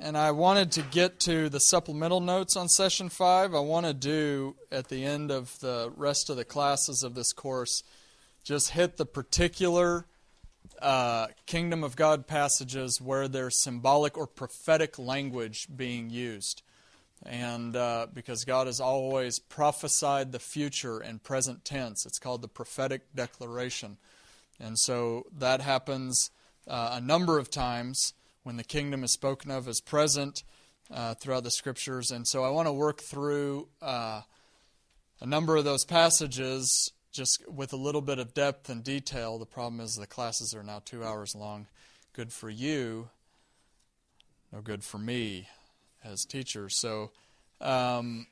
[0.00, 3.54] and I wanted to get to the supplemental notes on session five.
[3.54, 7.34] I want to do at the end of the rest of the classes of this
[7.34, 7.82] course
[8.42, 10.06] just hit the particular
[10.80, 16.62] uh, kingdom of God passages where there's symbolic or prophetic language being used.
[17.26, 22.48] And uh, because God has always prophesied the future in present tense, it's called the
[22.48, 23.98] prophetic declaration.
[24.58, 26.30] And so that happens
[26.66, 30.42] uh, a number of times when the kingdom is spoken of as present
[30.90, 32.10] uh, throughout the scriptures.
[32.10, 34.22] And so I want to work through uh,
[35.20, 39.38] a number of those passages just with a little bit of depth and detail.
[39.38, 41.66] The problem is the classes are now two hours long.
[42.12, 43.08] Good for you,
[44.52, 45.48] no good for me
[46.04, 46.80] as teachers.
[46.80, 47.12] So,
[47.60, 48.26] um,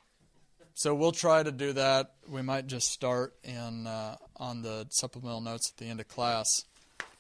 [0.75, 2.15] so we'll try to do that.
[2.29, 6.65] We might just start in uh, on the supplemental notes at the end of class.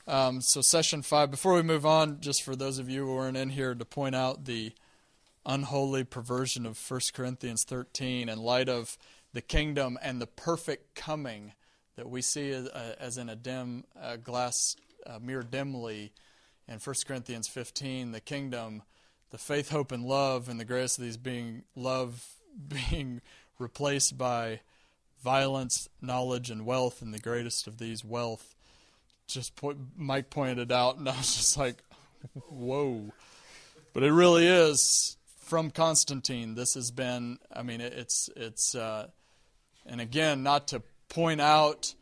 [0.09, 1.30] Um, so, session five.
[1.30, 4.15] Before we move on, just for those of you who weren't in here, to point
[4.15, 4.73] out the
[5.45, 8.97] unholy perversion of 1 Corinthians 13 in light of
[9.34, 11.53] the kingdom and the perfect coming
[11.97, 16.11] that we see as, uh, as in a dim uh, glass uh, mirror dimly
[16.67, 18.12] in 1 Corinthians 15.
[18.12, 18.84] The kingdom,
[19.28, 22.27] the faith, hope, and love, and the greatest of these being love
[22.91, 23.20] being
[23.59, 24.61] replaced by
[25.22, 28.55] violence, knowledge, and wealth, and the greatest of these wealth
[29.29, 31.83] just point, Mike pointed out, and I was just like,
[32.48, 33.12] whoa.
[33.93, 36.55] But it really is from Constantine.
[36.55, 39.09] This has been, I mean, it's, it's, uh,
[39.87, 41.95] and again, not to point out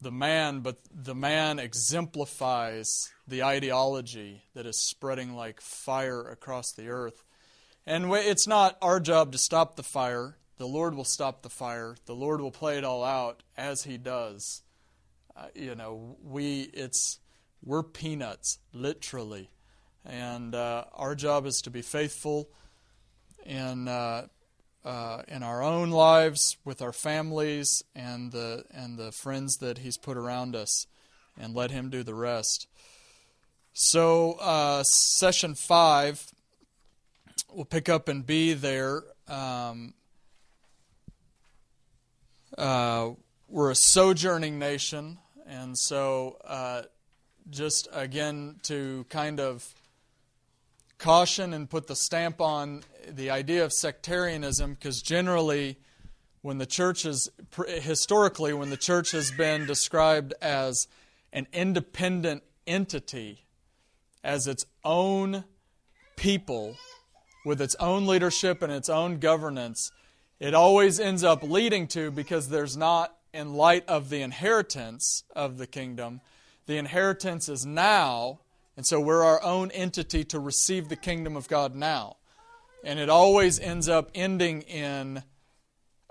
[0.00, 6.88] the man, but the man exemplifies the ideology that is spreading like fire across the
[6.88, 7.24] earth.
[7.86, 10.36] And it's not our job to stop the fire.
[10.58, 11.96] The Lord will stop the fire.
[12.06, 14.62] The Lord will play it all out as He does.
[15.38, 17.20] Uh, you know, we it's
[17.64, 19.50] we're peanuts, literally,
[20.04, 22.48] and uh, our job is to be faithful
[23.46, 24.26] in uh,
[24.84, 29.96] uh, in our own lives, with our families, and the and the friends that He's
[29.96, 30.86] put around us,
[31.38, 32.66] and let Him do the rest.
[33.72, 36.32] So, uh, session five,
[37.52, 39.04] we'll pick up and be there.
[39.28, 39.94] Um,
[42.56, 43.10] uh,
[43.46, 45.18] we're a sojourning nation.
[45.48, 46.82] And so, uh,
[47.48, 49.74] just again to kind of
[50.98, 55.78] caution and put the stamp on the idea of sectarianism, because generally,
[56.42, 57.30] when the church is
[57.66, 60.86] historically, when the church has been described as
[61.32, 63.46] an independent entity,
[64.22, 65.44] as its own
[66.16, 66.76] people,
[67.46, 69.90] with its own leadership and its own governance,
[70.40, 75.58] it always ends up leading to because there's not in light of the inheritance of
[75.58, 76.20] the kingdom.
[76.66, 78.40] The inheritance is now,
[78.76, 82.16] and so we're our own entity to receive the kingdom of God now.
[82.84, 85.22] And it always ends up ending in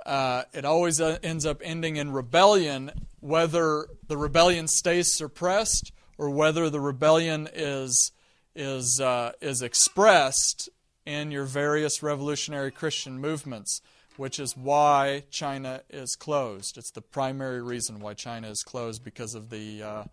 [0.05, 6.29] uh, it always uh, ends up ending in rebellion, whether the rebellion stays suppressed or
[6.29, 8.11] whether the rebellion is
[8.55, 10.69] is uh, is expressed
[11.05, 13.81] in your various revolutionary Christian movements
[14.17, 16.77] which is why China is closed.
[16.77, 20.03] It's the primary reason why China is closed because of the uh,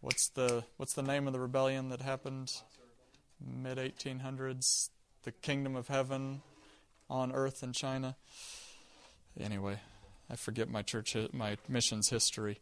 [0.00, 2.52] what's the what's the name of the rebellion that happened
[3.40, 4.90] mid 1800s?
[5.24, 6.42] The kingdom of heaven
[7.10, 8.16] on earth in China.
[9.38, 9.80] Anyway,
[10.30, 12.60] I forget my church my missions history.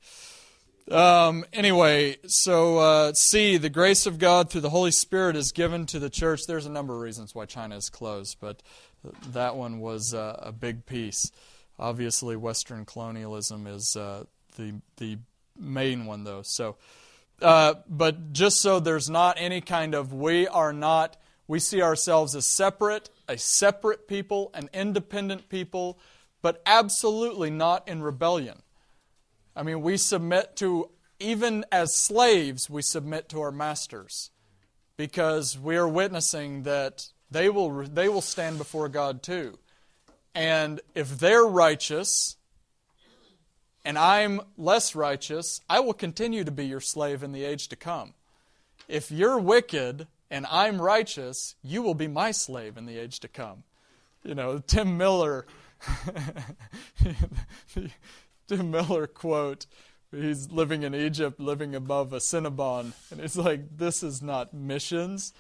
[0.91, 5.99] Um, anyway, so uh, the grace of God through the Holy Spirit is given to
[5.99, 6.43] the church.
[6.47, 8.63] There's a number of reasons why China is closed, but
[9.33, 11.31] that one was uh, a big piece.
[11.79, 14.25] Obviously, Western colonialism is uh,
[14.57, 15.19] the the
[15.59, 16.43] main one, though.
[16.43, 16.77] So,
[17.43, 21.17] uh, but just so there's not any kind of we are not
[21.47, 25.99] we see ourselves as separate, a separate people, an independent people,
[26.41, 28.63] but absolutely not in rebellion.
[29.55, 30.91] I mean, we submit to
[31.21, 34.31] even as slaves, we submit to our masters
[34.97, 39.59] because we are witnessing that they will, they will stand before God too.
[40.37, 42.37] And if they're righteous
[43.85, 47.77] and I'm less righteous, I will continue to be your slave in the age to
[47.77, 48.15] come.
[48.87, 53.29] If you're wicked and I'm righteous, you will be my slave in the age to
[53.29, 53.65] come.
[54.23, 55.45] You know, Tim Miller,
[58.47, 59.67] Tim Miller quote,
[60.13, 65.33] he's living in Egypt, living above a Cinnabon, and he's like, This is not missions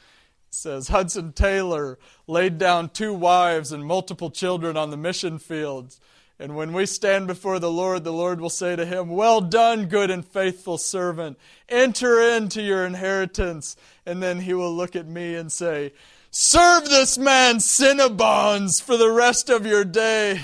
[0.54, 6.00] says Hudson Taylor laid down two wives and multiple children on the mission fields.
[6.38, 9.86] And when we stand before the Lord, the Lord will say to him, Well done,
[9.86, 11.38] good and faithful servant.
[11.68, 13.76] Enter into your inheritance.
[14.04, 15.92] And then he will look at me and say,
[16.34, 20.40] serve this man Cinnabons for the rest of your day.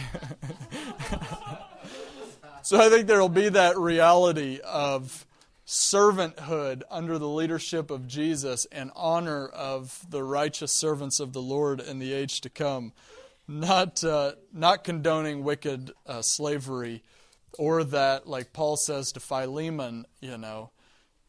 [2.63, 5.27] so I think there will be that reality of
[5.71, 11.81] servanthood under the leadership of Jesus and honor of the righteous servants of the Lord
[11.81, 12.93] in the age to come.
[13.47, 17.05] Not, uh, not condoning wicked uh, slavery
[17.57, 20.71] or that, like Paul says to Philemon, you know,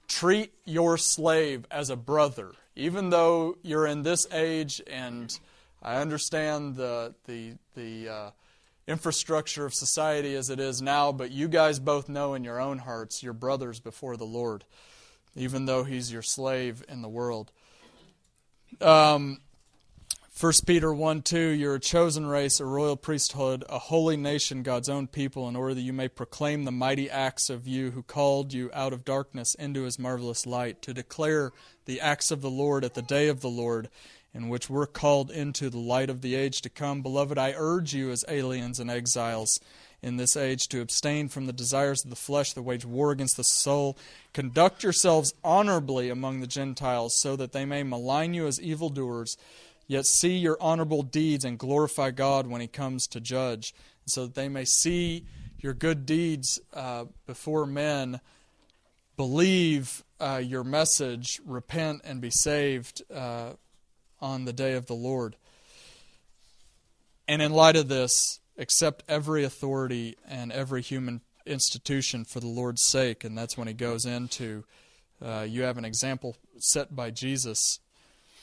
[0.08, 5.40] treat your slave as a brother, even though you're in this age and
[5.84, 8.32] I understand the, the, the, uh,
[8.92, 12.78] infrastructure of society as it is now, but you guys both know in your own
[12.78, 14.66] hearts you're brothers before the Lord,
[15.36, 17.52] even though He's your slave in the world.
[18.80, 19.40] Um,
[20.40, 24.90] 1 Peter 1 2, you're a chosen race, a royal priesthood, a holy nation, God's
[24.90, 28.52] own people, in order that you may proclaim the mighty acts of you who called
[28.52, 31.52] you out of darkness into his marvelous light, to declare
[31.86, 33.90] the acts of the Lord at the day of the Lord
[34.34, 37.02] in which we're called into the light of the age to come.
[37.02, 39.60] Beloved, I urge you as aliens and exiles
[40.02, 43.38] in this age to abstain from the desires of the flesh that wage war against
[43.38, 43.98] the soul.
[44.34, 49.38] Conduct yourselves honorably among the Gentiles, so that they may malign you as evildoers,
[49.88, 53.76] yet see your honorable deeds and glorify God when He comes to judge,
[54.06, 55.26] so that they may see
[55.60, 58.20] your good deeds uh, before men,
[59.18, 63.04] believe uh, your message, repent, and be saved.
[63.14, 63.52] Uh,
[64.22, 65.36] on the day of the Lord.
[67.28, 72.84] And in light of this, accept every authority and every human institution for the Lord's
[72.84, 73.24] sake.
[73.24, 74.64] And that's when he goes into
[75.24, 77.80] uh, you have an example set by Jesus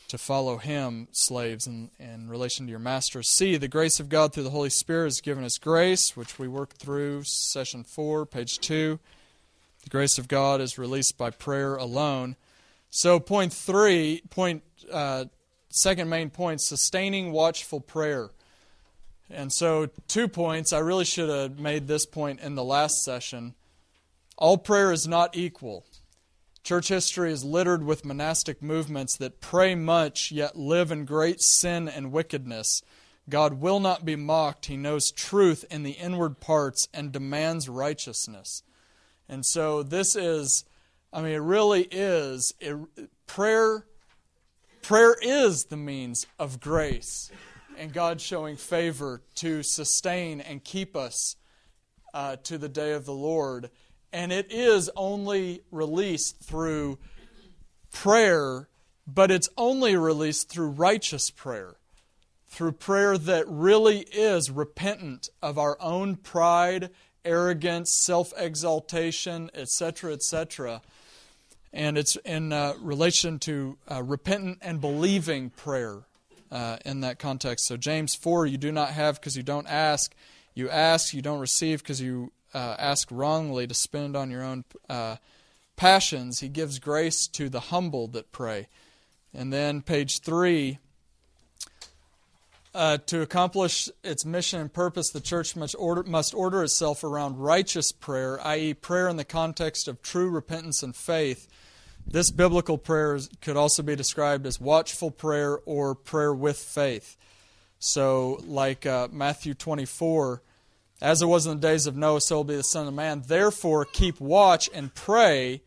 [0.08, 3.22] to follow him, slaves, in, in relation to your master.
[3.22, 6.48] See, the grace of God through the Holy Spirit has given us grace, which we
[6.48, 8.98] work through, session 4, page 2.
[9.84, 12.36] The grace of God is released by prayer alone.
[12.90, 15.26] So, point three, point uh,
[15.70, 18.30] second main point sustaining watchful prayer.
[19.30, 20.72] And so, two points.
[20.72, 23.54] I really should have made this point in the last session.
[24.38, 25.84] All prayer is not equal.
[26.62, 31.88] Church history is littered with monastic movements that pray much yet live in great sin
[31.88, 32.82] and wickedness.
[33.28, 34.66] God will not be mocked.
[34.66, 38.62] He knows truth in the inward parts and demands righteousness.
[39.28, 40.64] And so, this is,
[41.12, 42.54] I mean, it really is.
[42.60, 42.76] It,
[43.26, 43.84] prayer
[44.88, 47.30] Prayer is the means of grace
[47.76, 51.36] and God showing favor to sustain and keep us
[52.14, 53.68] uh, to the day of the Lord.
[54.14, 56.98] And it is only released through
[57.92, 58.70] prayer,
[59.06, 61.74] but it's only released through righteous prayer,
[62.46, 66.88] through prayer that really is repentant of our own pride,
[67.26, 70.80] arrogance, self exaltation, etc., etc
[71.72, 76.02] and it's in uh, relation to uh, repentant and believing prayer
[76.50, 77.66] uh, in that context.
[77.66, 80.14] So, James 4, you do not have because you don't ask.
[80.54, 84.64] You ask, you don't receive because you uh, ask wrongly to spend on your own
[84.88, 85.16] uh,
[85.76, 86.40] passions.
[86.40, 88.68] He gives grace to the humble that pray.
[89.34, 90.78] And then, page 3,
[92.74, 97.38] uh, to accomplish its mission and purpose, the church must order, must order itself around
[97.38, 101.48] righteous prayer, i.e., prayer in the context of true repentance and faith,
[102.10, 107.16] this biblical prayer could also be described as watchful prayer or prayer with faith.
[107.78, 110.42] So, like uh, Matthew 24,
[111.00, 113.22] as it was in the days of Noah, so will be the Son of Man.
[113.26, 115.62] Therefore, keep watch and pray,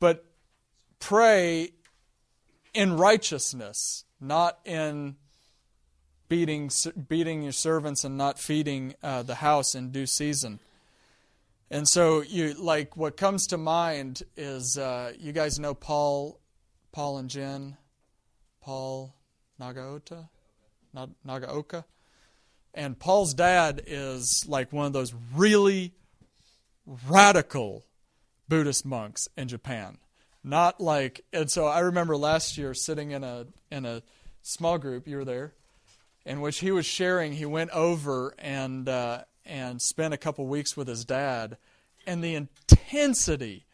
[0.00, 0.26] but
[0.98, 1.70] pray
[2.74, 5.16] in righteousness, not in
[6.28, 6.70] beating,
[7.08, 10.58] beating your servants and not feeding uh, the house in due season.
[11.74, 16.38] And so you like what comes to mind is uh, you guys know Paul,
[16.92, 17.76] Paul and Jen,
[18.60, 19.12] Paul
[19.60, 20.28] Nagaota,
[21.26, 21.82] Nagaoka,
[22.74, 25.94] and Paul's dad is like one of those really
[27.08, 27.84] radical
[28.48, 29.98] Buddhist monks in Japan.
[30.44, 34.04] Not like, and so I remember last year sitting in a in a
[34.42, 35.08] small group.
[35.08, 35.54] You were there,
[36.24, 37.32] in which he was sharing.
[37.32, 41.56] He went over and uh, and spent a couple weeks with his dad,
[42.06, 43.64] and the intensity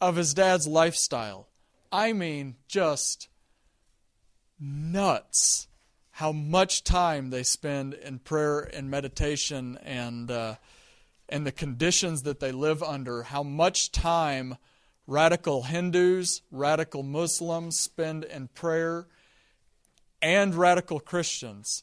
[0.00, 1.48] of his dad's lifestyle.
[1.90, 3.28] I mean, just
[4.58, 5.68] nuts
[6.12, 10.54] how much time they spend in prayer and meditation and uh,
[11.28, 14.56] and the conditions that they live under, how much time
[15.06, 19.06] radical Hindus, radical Muslims spend in prayer,
[20.22, 21.82] and radical Christians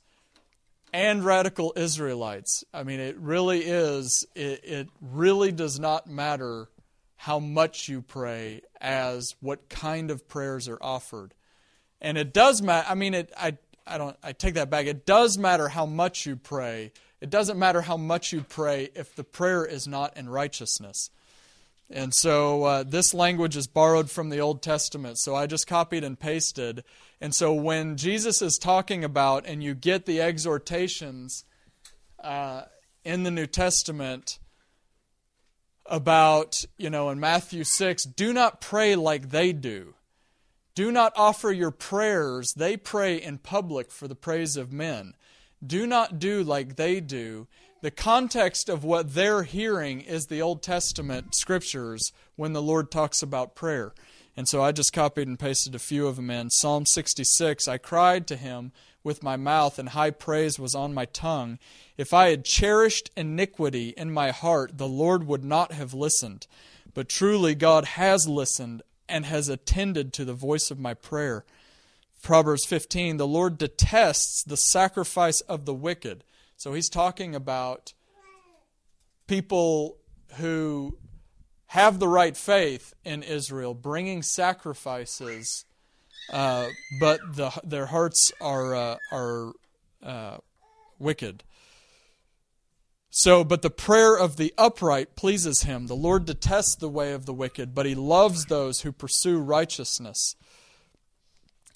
[0.93, 2.63] and radical Israelites.
[2.73, 6.69] I mean, it really is, it, it really does not matter
[7.15, 11.33] how much you pray as what kind of prayers are offered.
[12.01, 12.87] And it does matter.
[12.89, 14.17] I mean, it, I, I don't.
[14.23, 14.85] I take that back.
[14.85, 16.91] It does matter how much you pray.
[17.19, 21.09] It doesn't matter how much you pray if the prayer is not in righteousness.
[21.91, 25.19] And so uh, this language is borrowed from the Old Testament.
[25.19, 26.83] So I just copied and pasted.
[27.19, 31.43] And so when Jesus is talking about, and you get the exhortations
[32.23, 32.63] uh,
[33.03, 34.39] in the New Testament
[35.85, 39.95] about, you know, in Matthew 6, do not pray like they do.
[40.73, 42.53] Do not offer your prayers.
[42.53, 45.13] They pray in public for the praise of men.
[45.65, 47.47] Do not do like they do
[47.81, 53.23] the context of what they're hearing is the Old Testament scriptures when the Lord talks
[53.23, 53.93] about prayer.
[54.37, 56.51] And so I just copied and pasted a few of them in.
[56.51, 58.71] Psalm 66 I cried to him
[59.03, 61.57] with my mouth, and high praise was on my tongue.
[61.97, 66.45] If I had cherished iniquity in my heart, the Lord would not have listened.
[66.93, 71.45] But truly, God has listened and has attended to the voice of my prayer.
[72.21, 76.23] Proverbs 15 The Lord detests the sacrifice of the wicked
[76.61, 77.93] so he's talking about
[79.25, 79.97] people
[80.33, 80.95] who
[81.65, 85.65] have the right faith in Israel, bringing sacrifices,
[86.31, 86.67] uh,
[86.99, 89.53] but the, their hearts are uh, are
[90.03, 90.37] uh,
[90.99, 91.43] wicked.
[93.09, 95.87] So, but the prayer of the upright pleases him.
[95.87, 100.35] The Lord detests the way of the wicked, but he loves those who pursue righteousness.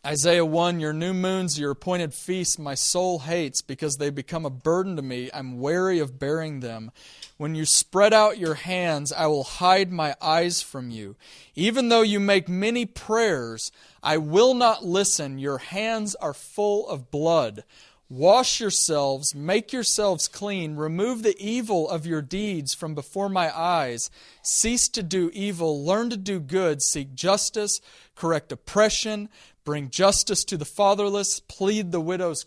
[0.05, 4.51] Isaiah 1 Your new moons, your appointed feasts, my soul hates because they become a
[4.51, 5.31] burden to me.
[5.33, 6.91] I'm weary of bearing them.
[7.37, 11.15] When you spread out your hands, I will hide my eyes from you.
[11.55, 13.71] Even though you make many prayers,
[14.03, 15.39] I will not listen.
[15.39, 17.63] Your hands are full of blood.
[18.07, 24.11] Wash yourselves, make yourselves clean, remove the evil of your deeds from before my eyes.
[24.43, 27.81] Cease to do evil, learn to do good, seek justice,
[28.13, 29.27] correct oppression,
[29.65, 32.45] bring justice to the fatherless, plead the widow's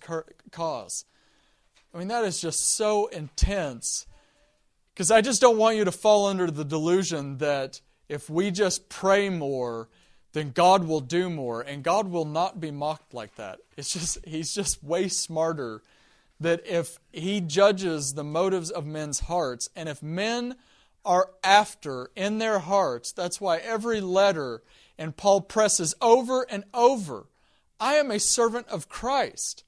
[0.50, 1.04] cause.
[1.92, 4.06] I mean, that is just so intense.
[4.94, 8.88] Because I just don't want you to fall under the delusion that if we just
[8.88, 9.88] pray more,
[10.32, 11.60] then God will do more.
[11.60, 13.58] And God will not be mocked like that.
[13.76, 15.82] It's just, He's just way smarter.
[16.40, 20.56] That if He judges the motives of men's hearts, and if men
[21.04, 24.62] are after in their hearts, that's why every letter
[24.98, 27.26] and Paul presses over and over
[27.80, 29.64] I am a servant of Christ.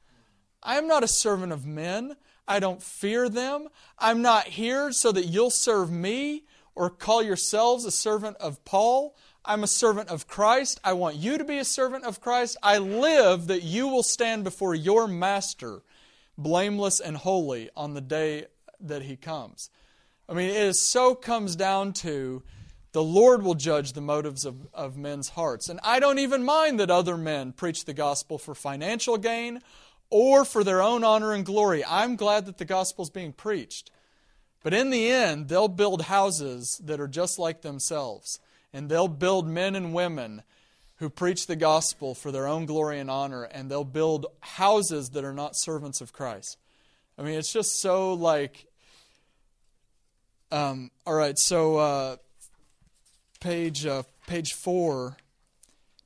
[0.63, 2.17] I am not a servant of men.
[2.47, 3.69] I don't fear them.
[3.99, 6.45] I'm not here so that you'll serve me
[6.75, 9.15] or call yourselves a servant of Paul.
[9.45, 10.81] I'm a servant of Christ.
[10.83, 12.57] I want you to be a servant of Christ.
[12.63, 15.83] I live that you will stand before your master
[16.37, 18.47] blameless and holy on the day
[18.81, 19.71] that he comes.
[20.29, 22.43] I mean, it so comes down to
[22.93, 25.69] the Lord will judge the motives of, of men's hearts.
[25.69, 29.61] And I don't even mind that other men preach the gospel for financial gain
[30.11, 31.85] or for their own honor and glory.
[31.85, 33.93] I'm glad that the gospel is being preached.
[34.63, 38.41] But in the end, they'll build houses that are just like themselves.
[38.73, 40.43] And they'll build men and women
[40.97, 43.45] who preach the gospel for their own glory and honor.
[43.45, 46.59] And they'll build houses that are not servants of Christ.
[47.17, 48.67] I mean, it's just so like.
[50.51, 51.77] Um, all right, so.
[51.77, 52.17] Uh,
[53.41, 55.17] page uh, page 4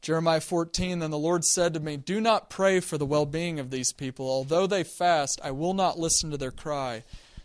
[0.04, 3.58] Jeremiah 14 Then the Lord said to me, Do not pray for the well being
[3.58, 4.28] of these people.
[4.28, 7.04] Although they fast, I will not listen to their cry.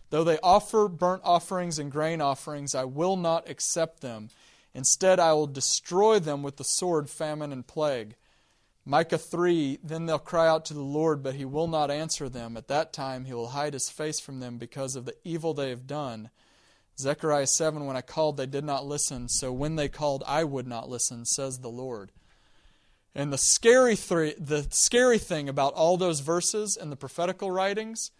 [0.09, 4.29] Though they offer burnt offerings and grain offerings, I will not accept them.
[4.73, 8.15] Instead, I will destroy them with the sword, famine, and plague.
[8.85, 12.57] Micah 3 Then they'll cry out to the Lord, but he will not answer them.
[12.57, 15.69] At that time, he will hide his face from them because of the evil they
[15.69, 16.29] have done.
[16.99, 19.29] Zechariah 7 When I called, they did not listen.
[19.29, 22.11] So when they called, I would not listen, says the Lord.
[23.15, 28.11] And the scary, th- the scary thing about all those verses in the prophetical writings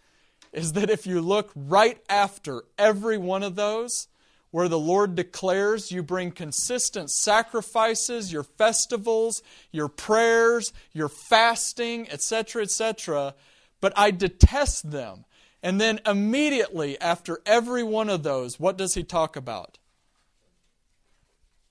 [0.52, 4.08] is that if you look right after every one of those,
[4.50, 12.62] where the Lord declares you bring consistent sacrifices, your festivals, your prayers, your fasting, etc.,
[12.62, 13.34] etc.,
[13.80, 15.24] but I detest them.
[15.62, 19.78] And then immediately after every one of those, what does he talk about?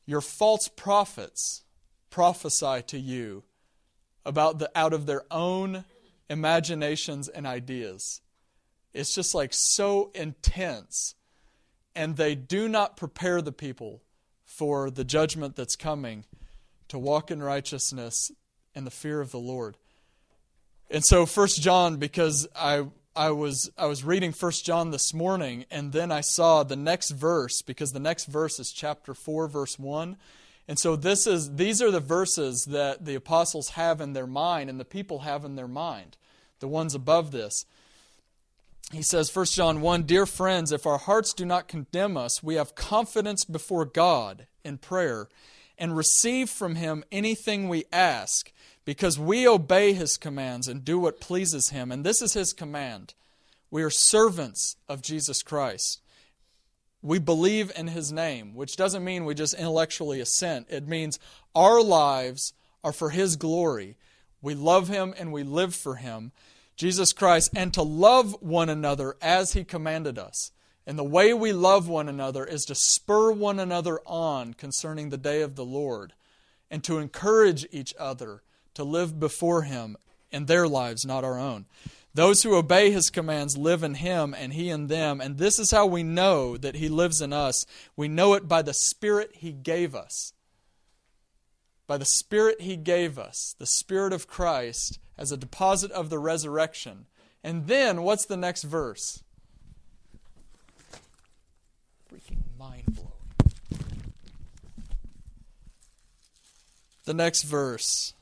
[0.05, 1.63] Your false prophets
[2.09, 3.43] prophesy to you
[4.25, 5.85] about the out of their own
[6.29, 8.21] imaginations and ideas.
[8.93, 11.15] It's just like so intense.
[11.95, 14.01] And they do not prepare the people
[14.45, 16.25] for the judgment that's coming
[16.87, 18.31] to walk in righteousness
[18.75, 19.77] and the fear of the Lord.
[20.89, 22.85] And so First John, because I
[23.19, 27.09] I was I was reading First John this morning, and then I saw the next
[27.09, 30.15] verse because the next verse is chapter four, verse one,
[30.69, 34.69] And so this is these are the verses that the apostles have in their mind
[34.69, 36.15] and the people have in their mind.
[36.61, 37.65] The ones above this.
[38.93, 42.55] He says 1 John 1, "Dear friends, if our hearts do not condemn us, we
[42.55, 45.27] have confidence before God in prayer
[45.77, 48.53] and receive from him anything we ask,
[48.89, 53.13] because we obey his commands and do what pleases him." And this is his command.
[53.69, 56.01] We are servants of Jesus Christ
[57.01, 60.67] we believe in his name, which doesn't mean we just intellectually assent.
[60.69, 61.19] It means
[61.55, 62.53] our lives
[62.83, 63.95] are for his glory.
[64.41, 66.31] We love him and we live for him,
[66.75, 70.51] Jesus Christ, and to love one another as he commanded us.
[70.85, 75.17] And the way we love one another is to spur one another on concerning the
[75.17, 76.13] day of the Lord
[76.71, 78.43] and to encourage each other
[78.73, 79.97] to live before him
[80.31, 81.65] in their lives, not our own.
[82.13, 85.21] Those who obey his commands live in him and he in them.
[85.21, 87.65] And this is how we know that he lives in us.
[87.95, 90.33] We know it by the Spirit he gave us.
[91.87, 96.19] By the Spirit he gave us, the Spirit of Christ, as a deposit of the
[96.19, 97.05] resurrection.
[97.43, 99.23] And then, what's the next verse?
[102.11, 103.09] Freaking mind blowing.
[107.05, 108.13] The next verse.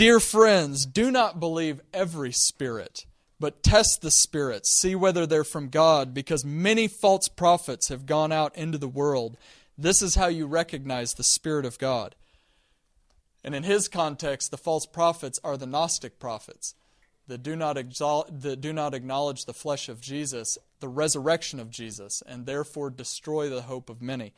[0.00, 3.04] Dear friends, do not believe every spirit,
[3.38, 8.32] but test the spirits, see whether they're from God, because many false prophets have gone
[8.32, 9.36] out into the world.
[9.76, 12.14] This is how you recognize the Spirit of God.
[13.44, 16.74] And in his context, the false prophets are the Gnostic prophets
[17.26, 21.68] that do not, exalt, that do not acknowledge the flesh of Jesus, the resurrection of
[21.68, 24.32] Jesus, and therefore destroy the hope of many.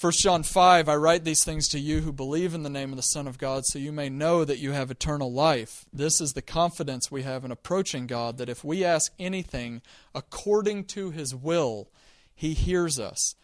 [0.00, 2.96] 1 John 5 I write these things to you who believe in the name of
[2.96, 5.84] the Son of God, so you may know that you have eternal life.
[5.92, 9.82] This is the confidence we have in approaching God, that if we ask anything
[10.14, 11.90] according to his will,
[12.34, 13.34] he hears us.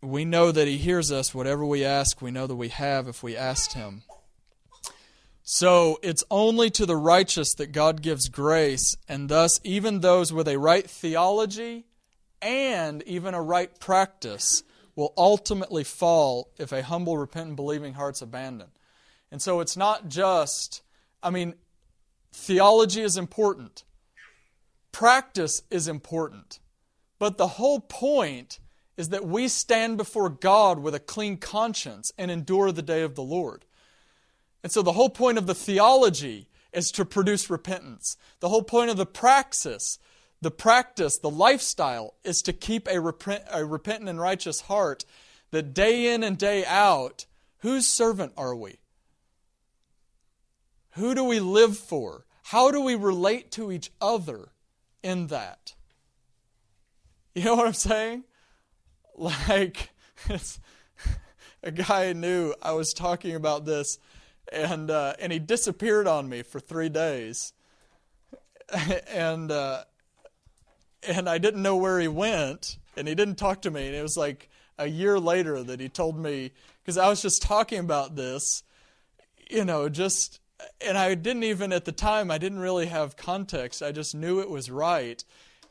[0.00, 1.34] We know that he hears us.
[1.34, 4.02] Whatever we ask, we know that we have if we asked him.
[5.42, 10.46] So it's only to the righteous that God gives grace, and thus, even those with
[10.46, 11.86] a right theology
[12.40, 14.62] and even a right practice
[14.98, 18.72] will ultimately fall if a humble, repentant, believing heart's abandoned.
[19.30, 20.82] And so it's not just,
[21.22, 21.54] I mean,
[22.32, 23.84] theology is important,
[24.90, 26.58] practice is important,
[27.20, 28.58] but the whole point
[28.96, 33.14] is that we stand before God with a clean conscience and endure the day of
[33.14, 33.66] the Lord.
[34.64, 38.16] And so the whole point of the theology is to produce repentance.
[38.40, 40.00] The whole point of the praxis
[40.40, 45.04] the practice, the lifestyle is to keep a, repent, a repentant and righteous heart
[45.50, 47.26] that day in and day out,
[47.58, 48.78] whose servant are we?
[50.92, 52.24] Who do we live for?
[52.44, 54.48] How do we relate to each other
[55.02, 55.74] in that?
[57.34, 58.24] You know what I'm saying?
[59.16, 59.90] Like,
[61.62, 63.98] a guy knew, I was talking about this,
[64.52, 67.52] and, uh, and he disappeared on me for three days.
[69.08, 69.84] and, uh,
[71.06, 73.86] and I didn't know where he went, and he didn't talk to me.
[73.86, 77.42] And it was like a year later that he told me, because I was just
[77.42, 78.62] talking about this,
[79.50, 80.40] you know, just,
[80.80, 83.82] and I didn't even at the time, I didn't really have context.
[83.82, 85.22] I just knew it was right.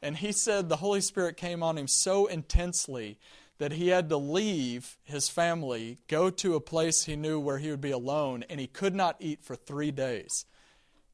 [0.02, 3.18] And he said the Holy Spirit came on him so intensely
[3.58, 7.72] that he had to leave his family, go to a place he knew where he
[7.72, 10.46] would be alone, and he could not eat for three days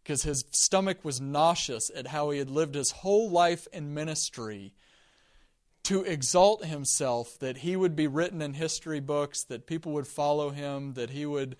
[0.03, 4.73] because his stomach was nauseous at how he had lived his whole life in ministry
[5.83, 10.49] to exalt himself that he would be written in history books, that people would follow
[10.49, 11.55] him, that he would,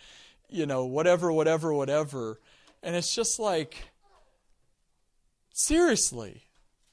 [0.49, 2.39] you know, whatever, whatever, whatever.
[2.82, 3.89] And it's just like,
[5.53, 6.43] seriously,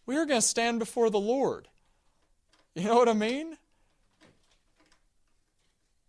[0.07, 1.69] we are going to stand before the Lord.
[2.75, 3.57] You know what I mean?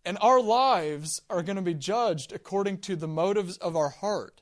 [0.04, 4.41] And our lives are going to be judged according to the motives of our heart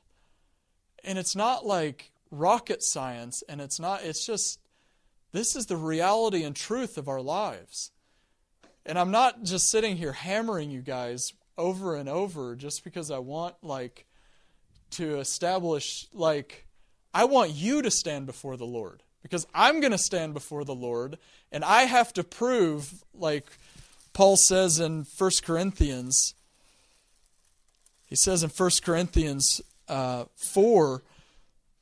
[1.03, 4.59] and it's not like rocket science and it's not it's just
[5.33, 7.91] this is the reality and truth of our lives.
[8.85, 13.19] And i'm not just sitting here hammering you guys over and over just because i
[13.19, 14.05] want like
[14.89, 16.65] to establish like
[17.13, 20.73] i want you to stand before the lord because i'm going to stand before the
[20.73, 21.17] lord
[21.51, 23.45] and i have to prove like
[24.13, 26.33] paul says in 1 corinthians
[28.07, 31.03] he says in 1 corinthians uh, 4,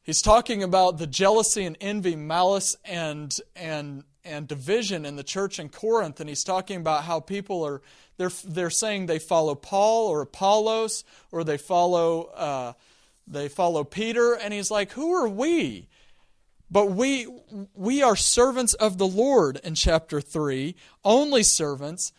[0.01, 5.59] he's talking about the jealousy and envy, malice and, and, and division in the church
[5.59, 6.19] in Corinth.
[6.19, 7.81] And he's talking about how people are,
[8.17, 12.73] they're, they're saying they follow Paul or Apollos or they follow, uh,
[13.27, 14.33] they follow Peter.
[14.33, 15.87] And he's like, who are we?
[16.71, 17.27] But we
[17.73, 22.11] we are servants of the Lord in chapter 3, only servants.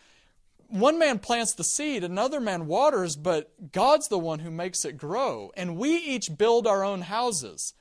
[0.71, 4.97] One man plants the seed, another man waters, but God's the one who makes it
[4.97, 5.51] grow.
[5.57, 7.75] And we each build our own houses.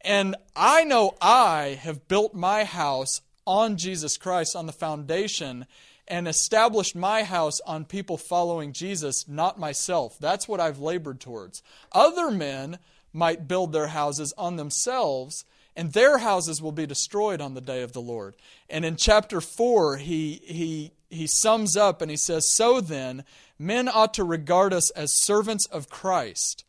[0.00, 5.66] And I know I have built my house on Jesus Christ, on the foundation,
[6.06, 10.16] and established my house on people following Jesus, not myself.
[10.18, 11.62] That's what I've labored towards.
[11.92, 12.78] Other men
[13.12, 15.44] might build their houses on themselves,
[15.76, 18.34] and their houses will be destroyed on the day of the Lord.
[18.70, 23.24] And in chapter 4, he, he, he sums up and he says, So then,
[23.58, 26.64] men ought to regard us as servants of Christ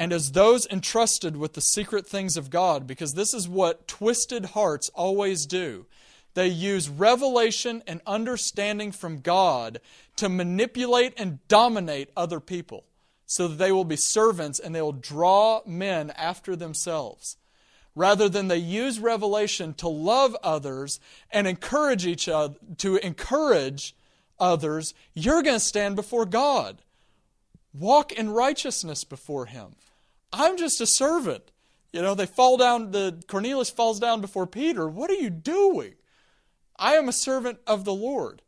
[0.00, 4.46] and as those entrusted with the secret things of God, because this is what twisted
[4.46, 5.86] hearts always do.
[6.32, 9.80] They use revelation and understanding from God
[10.16, 12.84] to manipulate and dominate other people
[13.26, 17.36] so that they will be servants and they will draw men after themselves.
[17.94, 21.00] Rather than they use revelation to love others
[21.30, 23.96] and encourage each other, to encourage
[24.38, 26.82] others, you're going to stand before God.
[27.72, 29.74] Walk in righteousness before Him.
[30.32, 31.50] I'm just a servant.
[31.92, 34.88] You know, they fall down, the Cornelius falls down before Peter.
[34.88, 35.94] What are you doing?
[36.76, 38.42] I am a servant of the Lord.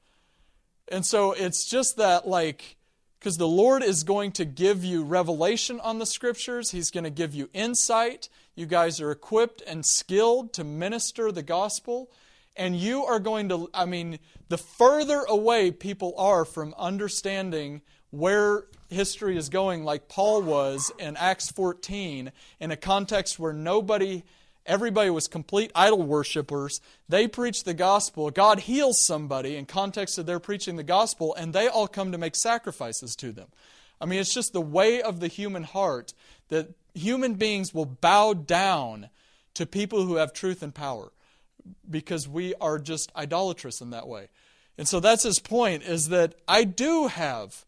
[0.88, 2.76] And so it's just that, like,
[3.18, 7.11] because the Lord is going to give you revelation on the scriptures, He's going to
[7.11, 8.28] give you insight.
[8.55, 12.11] You guys are equipped and skilled to minister the gospel.
[12.57, 18.65] And you are going to, I mean, the further away people are from understanding where
[18.91, 24.23] history is going, like Paul was in Acts 14, in a context where nobody
[24.65, 26.81] Everybody was complete idol worshippers.
[27.09, 28.31] They preach the gospel.
[28.31, 32.19] God heals somebody in context of their preaching the gospel, and they all come to
[32.19, 33.49] make sacrifices to them.
[34.01, 36.12] I mean, it's just the way of the human heart
[36.49, 39.09] that human beings will bow down
[39.55, 41.12] to people who have truth and power
[41.88, 44.28] because we are just idolatrous in that way.
[44.78, 47.64] And so that's his point is that I do have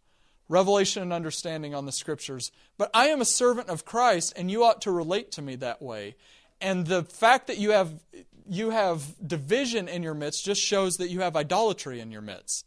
[0.49, 4.65] revelation and understanding on the scriptures, but I am a servant of Christ and you
[4.65, 6.17] ought to relate to me that way.
[6.61, 7.95] And the fact that you have,
[8.49, 12.67] you have division in your midst just shows that you have idolatry in your midst.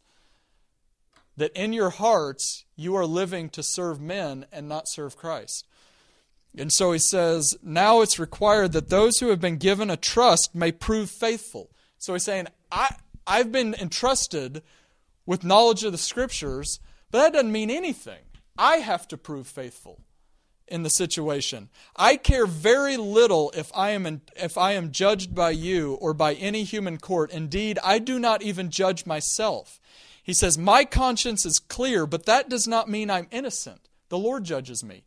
[1.36, 5.67] That in your hearts, you are living to serve men and not serve Christ.
[6.56, 10.54] And so he says, now it's required that those who have been given a trust
[10.54, 11.70] may prove faithful.
[11.98, 14.62] So he's saying, I, I've been entrusted
[15.26, 16.80] with knowledge of the scriptures,
[17.10, 18.20] but that doesn't mean anything.
[18.56, 20.00] I have to prove faithful
[20.66, 21.68] in the situation.
[21.96, 26.12] I care very little if I am in, if I am judged by you or
[26.12, 27.30] by any human court.
[27.30, 29.80] Indeed, I do not even judge myself.
[30.22, 33.88] He says, "My conscience is clear, but that does not mean I'm innocent.
[34.08, 35.04] The Lord judges me."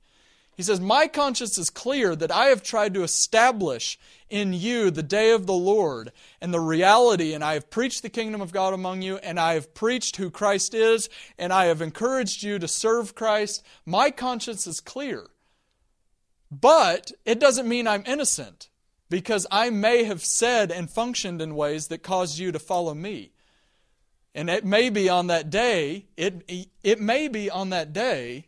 [0.61, 3.97] He says, My conscience is clear that I have tried to establish
[4.29, 8.11] in you the day of the Lord and the reality, and I have preached the
[8.11, 11.81] kingdom of God among you, and I have preached who Christ is, and I have
[11.81, 13.65] encouraged you to serve Christ.
[13.87, 15.31] My conscience is clear.
[16.51, 18.69] But it doesn't mean I'm innocent
[19.09, 23.31] because I may have said and functioned in ways that caused you to follow me.
[24.35, 28.45] And it may be on that day, it, it may be on that day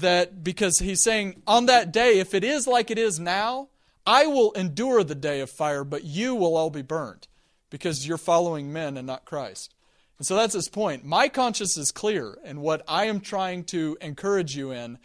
[0.00, 3.68] that, because he's saying, on that day, if it is like it is now,
[4.06, 7.28] I will endure the day of fire, but you will all be burnt
[7.70, 9.74] because you're following men and not Christ.
[10.18, 11.04] And so that's his point.
[11.04, 14.98] My conscience is clear in what I am trying to encourage you in,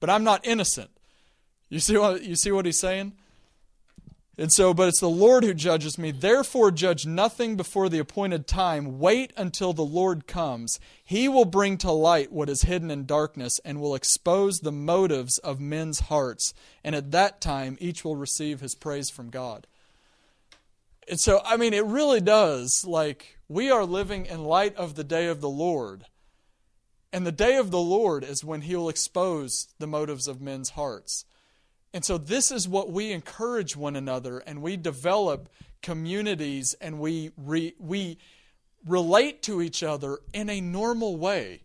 [0.00, 0.90] but I'm not innocent.
[1.68, 3.12] You see what you see what he's saying?
[4.40, 6.12] And so, but it's the Lord who judges me.
[6.12, 9.00] Therefore, judge nothing before the appointed time.
[9.00, 10.78] Wait until the Lord comes.
[11.04, 15.38] He will bring to light what is hidden in darkness and will expose the motives
[15.38, 16.54] of men's hearts.
[16.84, 19.66] And at that time, each will receive his praise from God.
[21.08, 22.84] And so, I mean, it really does.
[22.86, 26.04] Like, we are living in light of the day of the Lord.
[27.12, 30.70] And the day of the Lord is when he will expose the motives of men's
[30.70, 31.24] hearts.
[31.92, 35.48] And so, this is what we encourage one another, and we develop
[35.82, 38.18] communities, and we, re, we
[38.86, 41.62] relate to each other in a normal way.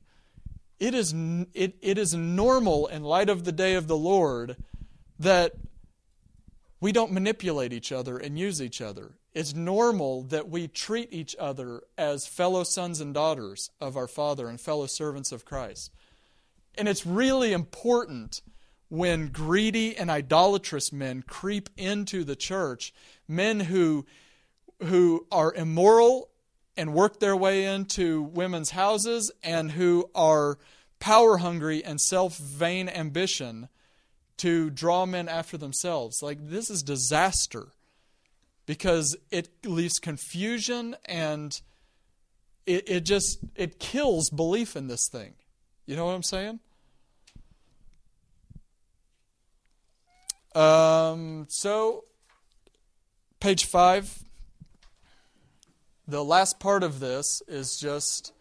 [0.80, 1.14] It is,
[1.54, 4.58] it, it is normal in light of the day of the Lord
[5.20, 5.54] that
[6.80, 9.12] we don't manipulate each other and use each other.
[9.34, 14.48] It's normal that we treat each other as fellow sons and daughters of our Father
[14.48, 15.92] and fellow servants of Christ.
[16.78, 18.42] And it's really important
[18.94, 22.94] when greedy and idolatrous men creep into the church,
[23.28, 24.06] men who,
[24.84, 26.30] who are immoral
[26.78, 30.60] and work their way into women's houses and who are
[31.00, 33.68] power hungry and self vain ambition
[34.38, 36.22] to draw men after themselves.
[36.22, 37.70] Like, this is disaster
[38.68, 41.60] because it leaves confusion and
[42.68, 45.34] it, it just it kills belief in this thing.
[45.88, 46.60] You know what I'm saying?
[50.56, 52.06] Um, so,
[53.40, 54.24] page five.
[56.08, 58.34] The last part of this is just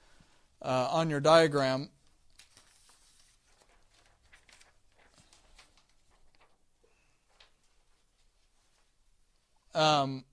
[0.61, 1.91] uh, on your diagram.
[9.75, 10.25] Um,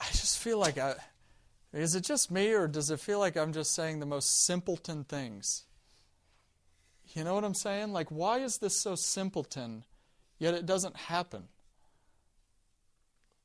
[0.00, 0.94] I just feel like I.
[1.72, 5.04] Is it just me, or does it feel like I'm just saying the most simpleton
[5.04, 5.65] things?
[7.16, 7.94] You know what I'm saying?
[7.94, 9.84] Like, why is this so simpleton,
[10.38, 11.44] yet it doesn't happen?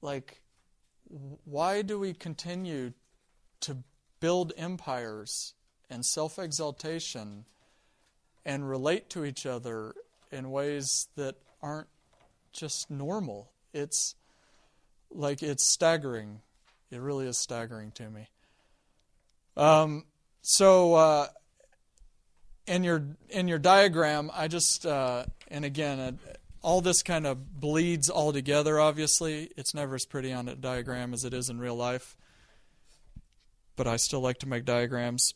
[0.02, 0.42] Like,
[1.46, 2.92] why do we continue
[3.62, 3.78] to
[4.20, 5.54] build empires
[5.90, 7.46] and self exaltation
[8.44, 9.94] and relate to each other
[10.34, 11.88] in ways that aren't
[12.52, 13.54] just normal?
[13.74, 14.16] It's
[15.10, 16.42] like it's staggering.
[16.92, 18.28] It really is staggering to me.
[19.56, 20.04] Um,
[20.42, 21.28] so, uh,
[22.68, 26.12] in your in your diagram, I just uh, and again, uh,
[26.62, 28.80] all this kind of bleeds all together.
[28.80, 32.16] Obviously, it's never as pretty on a diagram as it is in real life,
[33.76, 35.34] but I still like to make diagrams.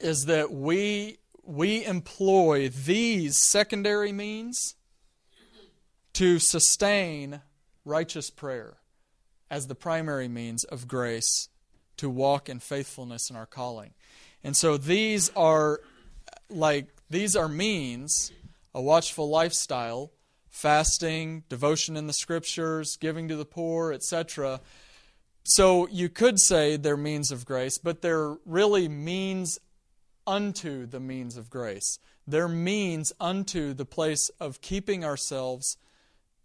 [0.00, 4.74] Is that we we employ these secondary means
[6.14, 7.40] to sustain
[7.84, 8.78] righteous prayer
[9.50, 11.48] as the primary means of grace
[11.96, 13.92] to walk in faithfulness in our calling.
[14.42, 15.80] And so these are
[16.50, 18.32] like these are means
[18.74, 20.12] a watchful lifestyle,
[20.48, 24.60] fasting, devotion in the scriptures, giving to the poor, etc.
[25.44, 29.58] So you could say they're means of grace, but they're really means
[30.26, 31.98] unto the means of grace.
[32.26, 35.76] They're means unto the place of keeping ourselves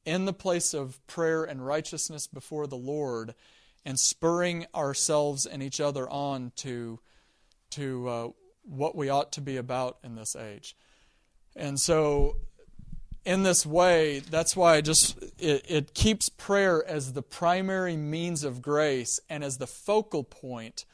[0.05, 3.33] in the place of prayer and righteousness before the Lord
[3.85, 6.99] and spurring ourselves and each other on to,
[7.71, 8.27] to uh,
[8.69, 10.75] what we ought to be about in this age.
[11.55, 12.38] And so,
[13.25, 18.43] in this way, that's why I just it, it keeps prayer as the primary means
[18.43, 20.86] of grace and as the focal point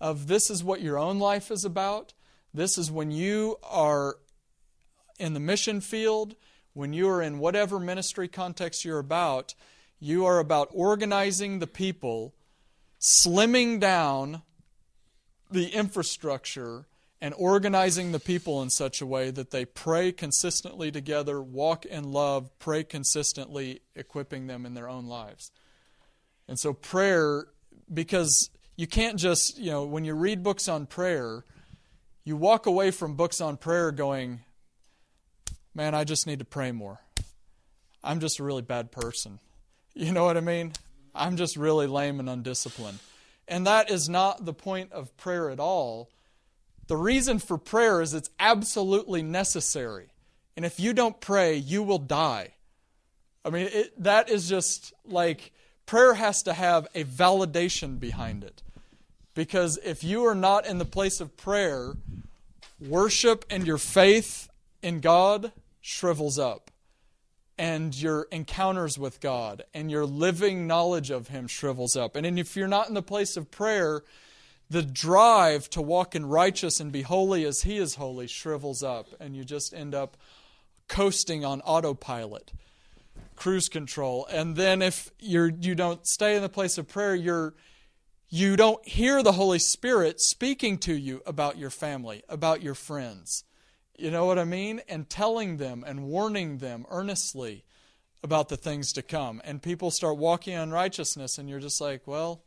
[0.00, 2.14] of this is what your own life is about.
[2.52, 4.16] This is when you are
[5.18, 6.36] in the mission field,
[6.72, 9.54] when you are in whatever ministry context you're about,
[10.00, 12.34] you are about organizing the people,
[13.00, 14.42] slimming down
[15.50, 16.86] the infrastructure
[17.24, 22.12] and organizing the people in such a way that they pray consistently together, walk in
[22.12, 25.50] love, pray consistently, equipping them in their own lives.
[26.46, 27.46] And so, prayer,
[27.92, 31.46] because you can't just, you know, when you read books on prayer,
[32.24, 34.40] you walk away from books on prayer going,
[35.74, 37.00] man, I just need to pray more.
[38.02, 39.40] I'm just a really bad person.
[39.96, 40.72] You know what I mean?
[41.14, 42.98] I'm just really lame and undisciplined.
[43.46, 46.10] And that is not the point of prayer at all.
[46.86, 50.08] The reason for prayer is it's absolutely necessary.
[50.56, 52.50] And if you don't pray, you will die.
[53.44, 55.52] I mean, it, that is just like
[55.86, 58.62] prayer has to have a validation behind it.
[59.34, 61.94] Because if you are not in the place of prayer,
[62.80, 64.48] worship and your faith
[64.82, 66.70] in God shrivels up.
[67.56, 72.16] And your encounters with God and your living knowledge of Him shrivels up.
[72.16, 74.02] And if you're not in the place of prayer,
[74.70, 79.08] the drive to walk in righteous and be holy as He is holy shrivels up,
[79.20, 80.16] and you just end up
[80.88, 82.52] coasting on autopilot,
[83.36, 84.26] cruise control.
[84.30, 87.54] And then if you're you don't stay in the place of prayer, you're
[88.28, 93.44] you don't hear the Holy Spirit speaking to you about your family, about your friends.
[93.96, 94.80] You know what I mean?
[94.88, 97.64] And telling them and warning them earnestly
[98.24, 99.40] about the things to come.
[99.44, 102.42] And people start walking in righteousness, and you're just like, well,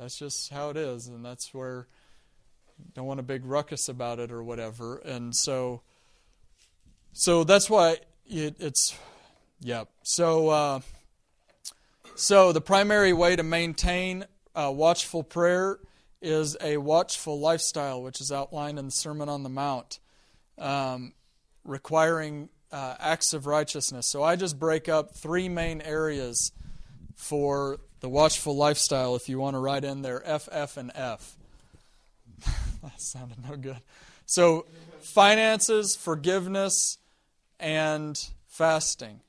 [0.00, 1.86] that's just how it is, and that's where
[2.94, 4.96] don't want a big ruckus about it or whatever.
[4.96, 5.82] And so,
[7.12, 8.96] so that's why it, it's,
[9.60, 9.84] yeah.
[10.02, 10.80] So, uh,
[12.14, 15.78] so the primary way to maintain uh, watchful prayer
[16.22, 19.98] is a watchful lifestyle, which is outlined in the Sermon on the Mount,
[20.58, 21.12] um,
[21.64, 24.06] requiring uh, acts of righteousness.
[24.06, 26.52] So I just break up three main areas
[27.14, 31.36] for the watchful lifestyle, if you want to write in there F, F, and F.
[32.82, 33.80] that sounded no good.
[34.26, 34.66] So,
[35.00, 36.98] finances, forgiveness,
[37.58, 39.20] and fasting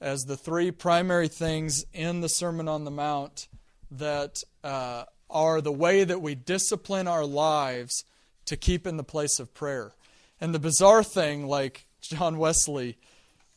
[0.00, 3.48] as the three primary things in the Sermon on the Mount
[3.90, 8.04] that uh, are the way that we discipline our lives
[8.46, 9.92] to keep in the place of prayer.
[10.40, 12.96] And the bizarre thing, like John Wesley,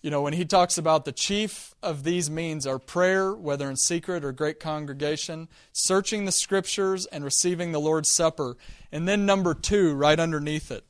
[0.01, 3.75] you know, when he talks about the chief of these means are prayer, whether in
[3.75, 8.57] secret or great congregation, searching the scriptures and receiving the Lord's Supper.
[8.91, 10.85] And then number two, right underneath it,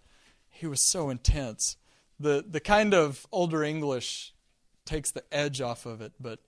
[0.49, 1.75] he was so intense.
[2.19, 4.33] The, the kind of older English
[4.85, 6.39] takes the edge off of it, but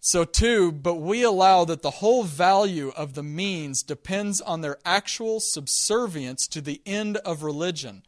[0.00, 4.78] so too, but we allow that the whole value of the means depends on their
[4.84, 8.02] actual subservience to the end of religion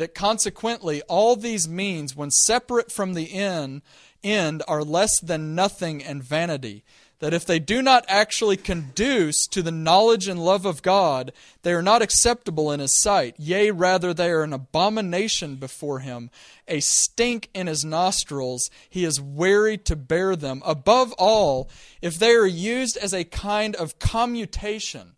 [0.00, 3.82] that consequently all these means, when separate from the end,
[4.24, 6.82] end are less than nothing and vanity.
[7.18, 11.32] That if they do not actually conduce to the knowledge and love of God,
[11.64, 13.34] they are not acceptable in His sight.
[13.36, 16.30] Yea, rather, they are an abomination before Him,
[16.66, 18.70] a stink in His nostrils.
[18.88, 20.62] He is weary to bear them.
[20.64, 21.68] Above all,
[22.00, 25.16] if they are used as a kind of commutation,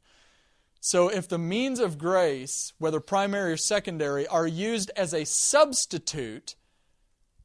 [0.85, 6.57] so, if the means of grace, whether primary or secondary, are used as a substitute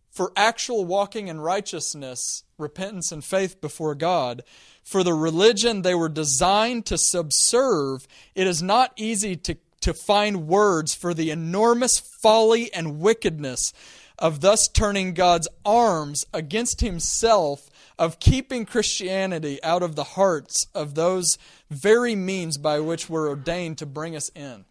[0.10, 4.42] for actual walking in righteousness, repentance, and faith before God,
[4.82, 10.48] for the religion they were designed to subserve, it is not easy to, to find
[10.48, 13.72] words for the enormous folly and wickedness
[14.18, 17.70] of thus turning God's arms against Himself
[18.00, 21.38] of keeping Christianity out of the hearts of those
[21.70, 24.66] very means by which we're ordained to bring us in.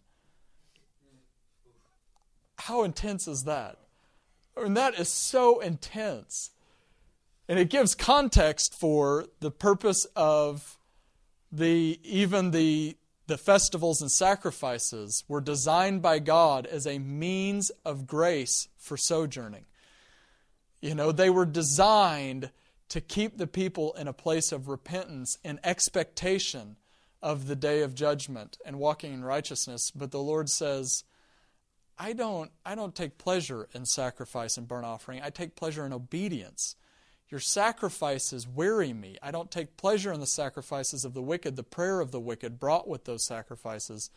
[2.59, 3.77] How intense is that?
[4.57, 6.51] I mean, that is so intense.
[7.47, 10.77] And it gives context for the purpose of
[11.51, 18.07] the even the the festivals and sacrifices were designed by God as a means of
[18.07, 19.65] grace for sojourning.
[20.81, 22.51] You know, they were designed
[22.89, 26.77] to keep the people in a place of repentance and expectation
[27.21, 29.91] of the day of judgment and walking in righteousness.
[29.91, 31.03] But the Lord says,
[31.97, 35.21] I don't, I don't take pleasure in sacrifice and burnt offering.
[35.23, 36.75] I take pleasure in obedience.
[37.29, 39.17] Your sacrifices weary me.
[39.21, 42.59] I don't take pleasure in the sacrifices of the wicked, the prayer of the wicked
[42.59, 44.09] brought with those sacrifices.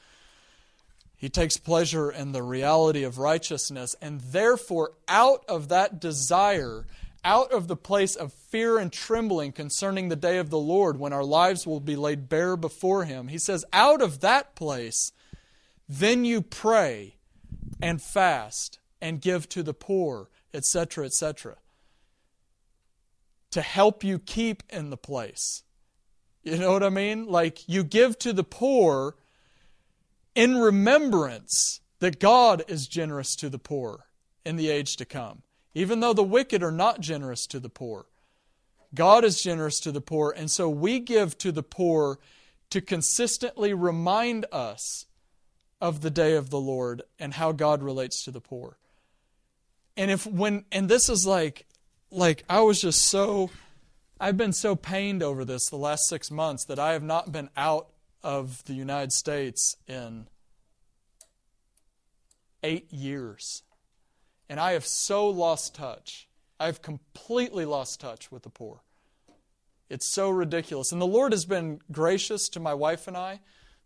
[1.16, 6.87] He takes pleasure in the reality of righteousness, and therefore, out of that desire,
[7.24, 11.12] out of the place of fear and trembling concerning the day of the Lord when
[11.12, 13.28] our lives will be laid bare before Him.
[13.28, 15.12] He says, out of that place,
[15.88, 17.16] then you pray
[17.83, 21.56] and fast and give to the poor, etc., etc.,
[23.50, 25.62] to help you keep in the place.
[26.42, 27.26] You know what I mean?
[27.26, 29.16] Like you give to the poor
[30.35, 34.06] in remembrance that God is generous to the poor
[34.44, 35.42] in the age to come
[35.74, 38.06] even though the wicked are not generous to the poor.
[38.94, 42.18] God is generous to the poor, and so we give to the poor
[42.70, 45.06] to consistently remind us
[45.80, 48.78] of the day of the Lord and how God relates to the poor.
[49.96, 51.66] And if when and this is like
[52.11, 53.50] like I was just so
[54.20, 57.48] I've been so pained over this the last 6 months that I have not been
[57.56, 57.88] out
[58.22, 60.26] of the United States in
[62.62, 63.62] 8 years.
[64.50, 66.28] And I have so lost touch.
[66.58, 68.82] I've completely lost touch with the poor.
[69.88, 70.90] It's so ridiculous.
[70.90, 73.40] And the Lord has been gracious to my wife and I.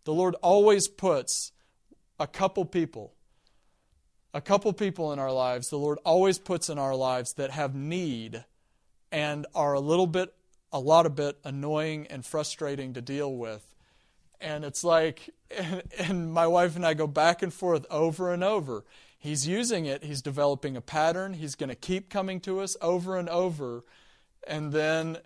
[0.04, 1.52] The Lord always puts
[2.18, 3.12] a couple people,
[4.32, 7.74] a couple people in our lives, the Lord always puts in our lives that have
[7.74, 8.44] need
[9.12, 10.32] and are a little bit,
[10.72, 13.74] a lot of bit annoying and frustrating to deal with.
[14.40, 18.42] And it's like, and, and my wife and I go back and forth over and
[18.42, 18.84] over.
[19.24, 23.16] He's using it, he's developing a pattern, he's going to keep coming to us over
[23.16, 23.82] and over.
[24.46, 25.16] And then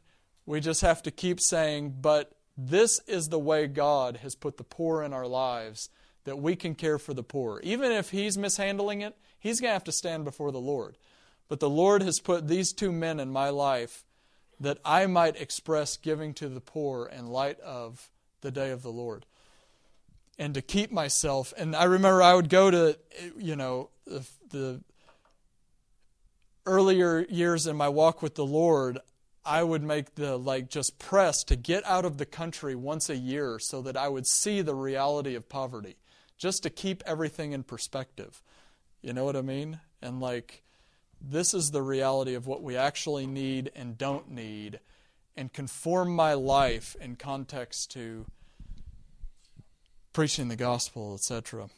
[0.47, 4.63] we just have to keep saying, but this is the way God has put the
[4.63, 5.91] poor in our lives
[6.23, 7.61] that we can care for the poor.
[7.65, 10.97] Even if he's mishandling it, he's going to have to stand before the Lord.
[11.49, 14.05] But the Lord has put these two men in my life
[14.61, 18.11] that I might express giving to the poor in light of
[18.43, 19.27] the day of the Lord
[20.38, 21.53] and to keep myself.
[21.57, 22.98] And I remember I would go to,
[23.37, 24.81] you know, the, the
[26.64, 28.98] earlier years in my walk with the Lord,
[29.44, 33.17] I would make the like just press to get out of the country once a
[33.17, 35.96] year so that I would see the reality of poverty,
[36.37, 38.42] just to keep everything in perspective.
[39.02, 39.81] You know what I mean?
[40.02, 40.63] And like,
[41.21, 44.81] this is the reality of what we actually need and don't need,
[45.37, 48.27] and conform my life in context to
[50.19, 51.69] preaching the gospel, etc.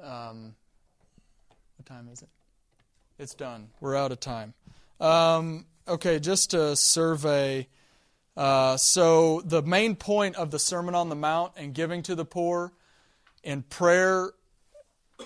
[0.00, 0.54] Um,
[1.76, 2.28] what time is it?
[3.18, 3.70] It's done.
[3.80, 4.54] We're out of time.
[5.00, 7.66] Um, okay, just a survey.
[8.36, 12.24] Uh, so, the main point of the Sermon on the Mount and giving to the
[12.24, 12.72] poor
[13.42, 14.30] in prayer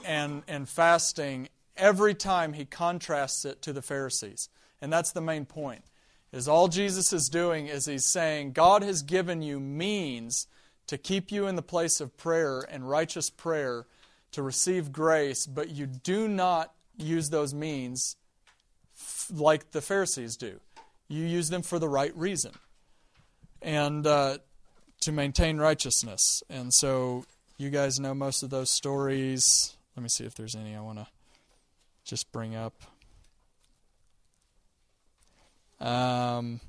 [0.03, 4.49] and, and fasting every time he contrasts it to the Pharisees.
[4.81, 5.85] And that's the main point.
[6.33, 10.47] Is all Jesus is doing is he's saying, God has given you means
[10.93, 13.87] to keep you in the place of prayer and righteous prayer
[14.31, 18.17] to receive grace, but you do not use those means
[19.33, 20.61] like the Pharisees do.
[21.09, 22.53] You use them for the right reason
[23.63, 24.37] and uh,
[25.01, 26.43] to maintain righteousness.
[26.51, 27.25] And so
[27.57, 29.75] you guys know most of those stories.
[29.97, 31.07] Let me see if there's any I want to
[32.05, 32.75] just bring up.
[35.81, 36.61] Um,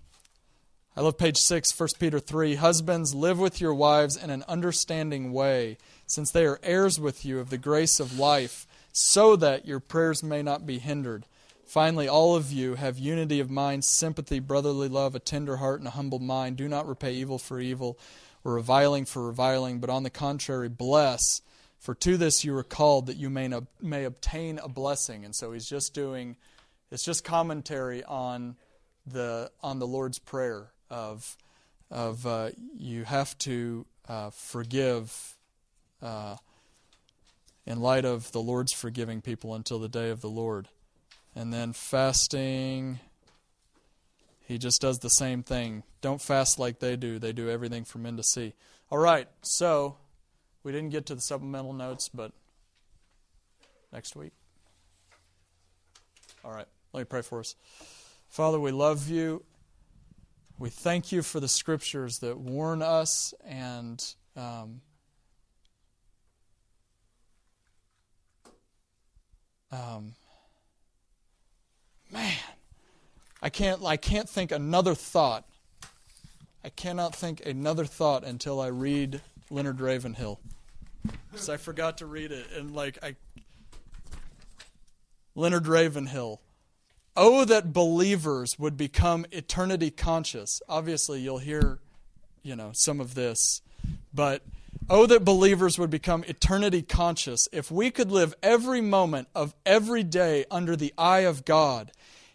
[0.95, 2.53] I love page 6, 1 Peter 3.
[2.53, 7.39] Husbands, live with your wives in an understanding way, since they are heirs with you
[7.39, 11.25] of the grace of life, so that your prayers may not be hindered.
[11.65, 15.87] Finally, all of you have unity of mind, sympathy, brotherly love, a tender heart, and
[15.87, 16.57] a humble mind.
[16.57, 17.97] Do not repay evil for evil
[18.43, 21.41] or reviling for reviling, but on the contrary, bless.
[21.79, 23.49] For to this you are called that you may,
[23.81, 25.25] may obtain a blessing.
[25.25, 26.37] And so he's just doing,
[26.91, 28.57] it's just commentary on
[29.07, 31.37] the, on the Lord's Prayer of,
[31.89, 35.35] of uh, you have to uh, forgive
[36.01, 36.35] uh,
[37.65, 40.67] in light of the Lord's forgiving people until the day of the Lord.
[41.35, 42.99] And then fasting,
[44.45, 45.81] he just does the same thing.
[46.01, 48.53] Don't fast like they do, they do everything from men to see.
[48.91, 49.97] All right, so
[50.63, 52.31] we didn't get to the supplemental notes, but
[53.91, 54.33] next week.
[56.45, 57.55] All right, let me pray for us.
[58.29, 59.43] Father, we love you.
[60.59, 64.03] We thank you for the scriptures that warn us and
[64.35, 64.81] um,
[69.71, 70.13] um,
[72.11, 72.33] man,
[73.41, 75.45] I can't I can't think another thought.
[76.63, 80.39] I cannot think another thought until I read Leonard Ravenhill.
[81.31, 83.15] Because I forgot to read it and like I
[85.35, 86.39] Leonard Ravenhill
[87.15, 90.61] Oh, that believers would become eternity conscious.
[90.67, 91.79] Obviously, you'll hear,
[92.41, 93.61] you know, some of this,
[94.13, 94.41] but
[94.89, 100.03] oh, that believers would become eternity conscious if we could live every moment of every
[100.03, 101.91] day under the eye of God.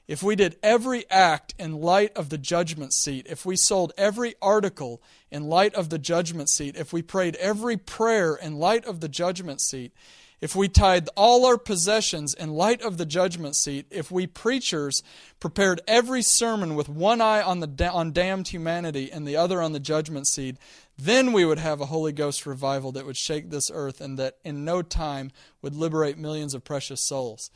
[0.07, 4.35] If we did every act in light of the judgment seat, if we sold every
[4.41, 9.01] article in light of the judgment seat, if we prayed every prayer in light of
[9.01, 9.93] the judgment seat,
[10.41, 15.03] if we tithed all our possessions in light of the judgment seat, if we preachers
[15.41, 19.73] prepared every sermon with one eye on, the, on damned humanity and the other on
[19.73, 20.57] the judgment seat,
[20.97, 24.37] then we would have a Holy Ghost revival that would shake this earth and that
[24.45, 27.51] in no time would liberate millions of precious souls.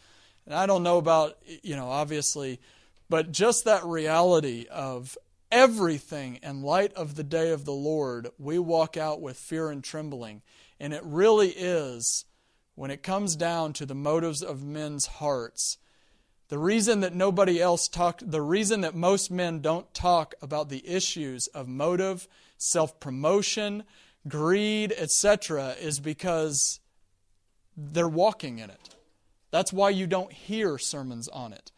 [0.45, 2.61] And I don't know about, you know, obviously,
[3.09, 5.16] but just that reality of
[5.53, 9.85] everything in light of the day of the Lord, we walk out with fear and
[9.85, 10.43] trembling.
[10.80, 12.24] And it really is
[12.75, 15.79] when it comes down to the motives of men's hearts,
[16.49, 20.87] the reason that nobody else talk, the reason that most men don't talk about the
[20.87, 23.85] issues of motive, self-promotion,
[24.29, 26.81] greed, etc., is because
[27.77, 28.95] they're walking in it.
[29.51, 31.73] That's why you don't hear sermons on it.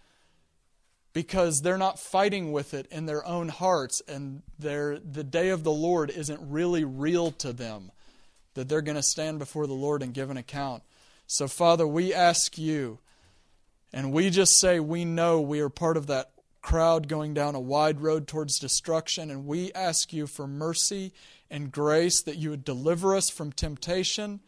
[1.13, 5.73] Because they're not fighting with it in their own hearts, and the day of the
[5.73, 7.93] Lord isn't really real to them
[8.55, 10.83] that they're going to stand before the Lord and give an account.
[11.27, 12.99] So, Father, we ask you,
[13.93, 16.31] and we just say we know we are part of that
[16.63, 21.13] crowd going down a wide road towards destruction, and we ask you for mercy
[21.51, 24.41] and grace that you would deliver us from temptation,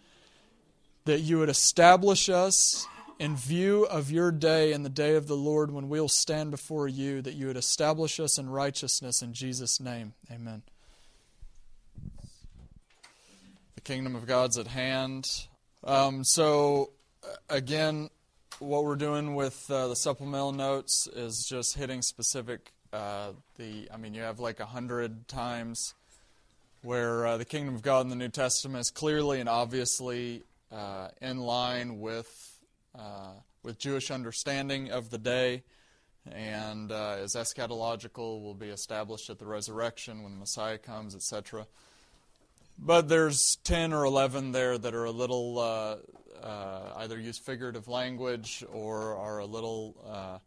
[1.05, 2.87] that you would establish us
[3.19, 6.89] in view of your day and the day of the Lord when we'll stand before
[6.89, 10.15] you, that you would establish us in righteousness in Jesus' name.
[10.31, 10.63] Amen
[13.87, 15.47] kingdom of God's at hand.
[15.85, 16.91] Um, so,
[17.49, 18.11] again,
[18.59, 22.73] what we're doing with uh, the supplemental notes is just hitting specific.
[22.93, 25.95] Uh, the I mean, you have like a hundred times
[26.83, 31.09] where uh, the kingdom of God in the New Testament is clearly and obviously uh,
[31.23, 32.59] in line with
[32.99, 35.63] uh, with Jewish understanding of the day,
[36.33, 41.69] and uh, is eschatological, will be established at the resurrection when the Messiah comes, etc.
[42.79, 45.97] But there's 10 or 11 there that are a little uh,
[46.45, 50.39] uh, either use figurative language or are a little uh,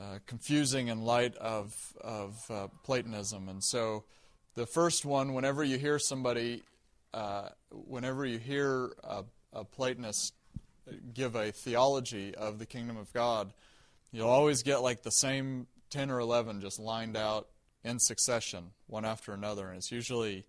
[0.00, 3.48] uh confusing in light of, of uh, Platonism.
[3.48, 4.04] And so
[4.54, 6.62] the first one, whenever you hear somebody,
[7.12, 10.32] uh, whenever you hear a, a Platonist
[11.12, 13.52] give a theology of the kingdom of God,
[14.10, 17.48] you'll always get like the same 10 or 11 just lined out
[17.84, 19.68] in succession, one after another.
[19.68, 20.46] And it's usually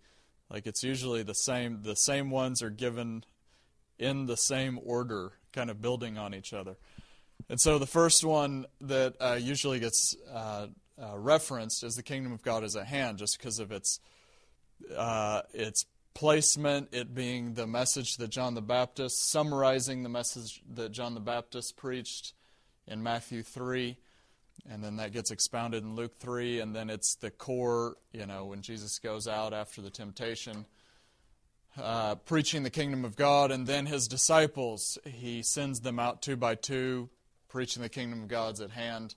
[0.49, 3.23] like it's usually the same the same ones are given
[3.97, 6.75] in the same order, kind of building on each other.
[7.49, 10.67] And so the first one that uh, usually gets uh,
[11.01, 13.99] uh, referenced is the kingdom of God is at hand, just because of its
[14.95, 20.91] uh, its placement, it being the message that John the Baptist, summarizing the message that
[20.91, 22.33] John the Baptist preached
[22.87, 23.97] in Matthew three,
[24.69, 28.45] and then that gets expounded in Luke three, and then it's the core, you know,
[28.45, 30.65] when Jesus goes out after the temptation.
[31.77, 36.37] Uh, preaching the kingdom of God, and then his disciples, he sends them out two
[36.37, 37.09] by two,
[37.49, 39.13] preaching the kingdom of God's at hand.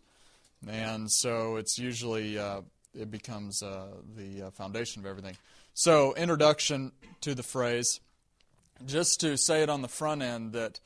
[0.66, 2.62] And so it's usually, uh,
[2.99, 3.86] it becomes uh,
[4.16, 5.36] the uh, foundation of everything.
[5.72, 6.90] So, introduction
[7.20, 8.01] to the phrase.
[8.84, 10.80] Just to say it on the front end that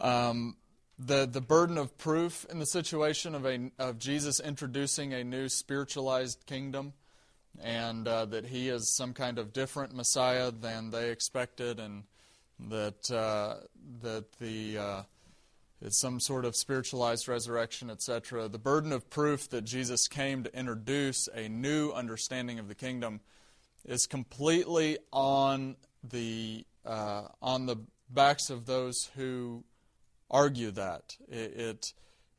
[0.00, 0.56] um,
[0.98, 5.48] the, the burden of proof in the situation of, a, of Jesus introducing a new
[5.48, 6.92] spiritualized kingdom
[7.62, 12.04] and uh, that he is some kind of different Messiah than they expected, and
[12.58, 13.56] that uh,
[14.02, 15.02] that the uh,
[15.80, 18.48] it's some sort of spiritualized resurrection, etc.
[18.48, 23.20] The burden of proof that Jesus came to introduce a new understanding of the kingdom
[23.84, 27.76] is completely on the uh, on the
[28.10, 29.64] backs of those who
[30.30, 31.92] argue that it, it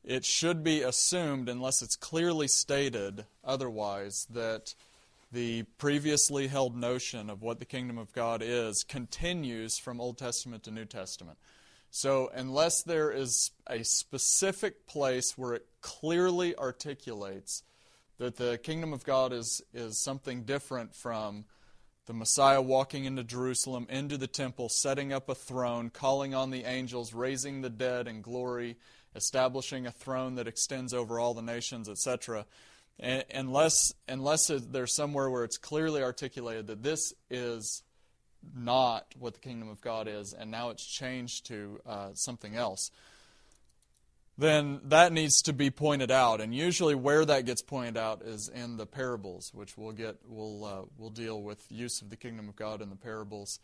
[0.06, 4.74] it should be assumed, unless it's clearly stated otherwise, that
[5.32, 10.62] the previously held notion of what the kingdom of God is continues from Old Testament
[10.62, 11.38] to New Testament.
[11.90, 17.64] So, unless there is a specific place where it clearly articulates
[18.18, 21.46] that the kingdom of God is, is something different from
[22.06, 26.64] the Messiah walking into Jerusalem, into the temple, setting up a throne, calling on the
[26.64, 28.76] angels, raising the dead in glory,
[29.14, 32.46] establishing a throne that extends over all the nations, etc.
[32.98, 37.82] Unless, unless there's somewhere where it's clearly articulated that this is
[38.54, 42.90] not what the kingdom of God is, and now it's changed to uh, something else,
[44.38, 46.40] then that needs to be pointed out.
[46.40, 50.64] And usually, where that gets pointed out is in the parables, which we'll get we'll
[50.64, 53.60] uh, we'll deal with use of the kingdom of God in the parables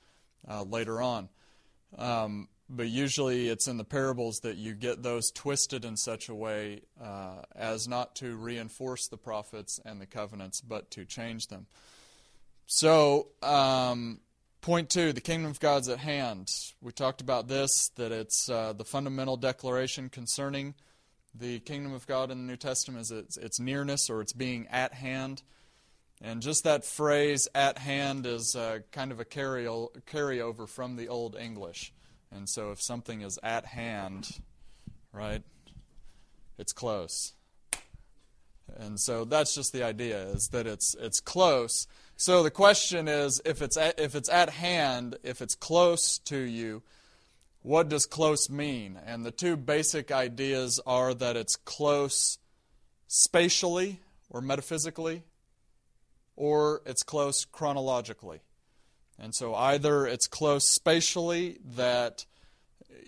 [0.48, 1.28] uh, later on.
[1.98, 6.34] Um, but usually, it's in the parables that you get those twisted in such a
[6.34, 11.66] way uh, as not to reinforce the prophets and the covenants, but to change them.
[12.66, 13.28] So.
[13.42, 14.20] Um,
[14.62, 16.46] Point two, the kingdom of God's at hand.
[16.80, 20.76] We talked about this, that it's uh, the fundamental declaration concerning
[21.34, 24.68] the kingdom of God in the New Testament is its, its nearness or its being
[24.70, 25.42] at hand.
[26.20, 31.08] And just that phrase, at hand, is uh, kind of a carry- carryover from the
[31.08, 31.92] Old English.
[32.30, 34.28] And so if something is at hand,
[35.12, 35.42] right,
[36.56, 37.32] it's close.
[38.76, 41.88] And so that's just the idea, is that it's, it's close.
[42.24, 46.36] So the question is if it's at, if it's at hand, if it's close to
[46.36, 46.84] you,
[47.62, 48.96] what does close mean?
[49.04, 52.38] And the two basic ideas are that it's close
[53.08, 53.98] spatially
[54.30, 55.24] or metaphysically,
[56.36, 58.38] or it's close chronologically.
[59.18, 62.24] And so either it's close spatially, that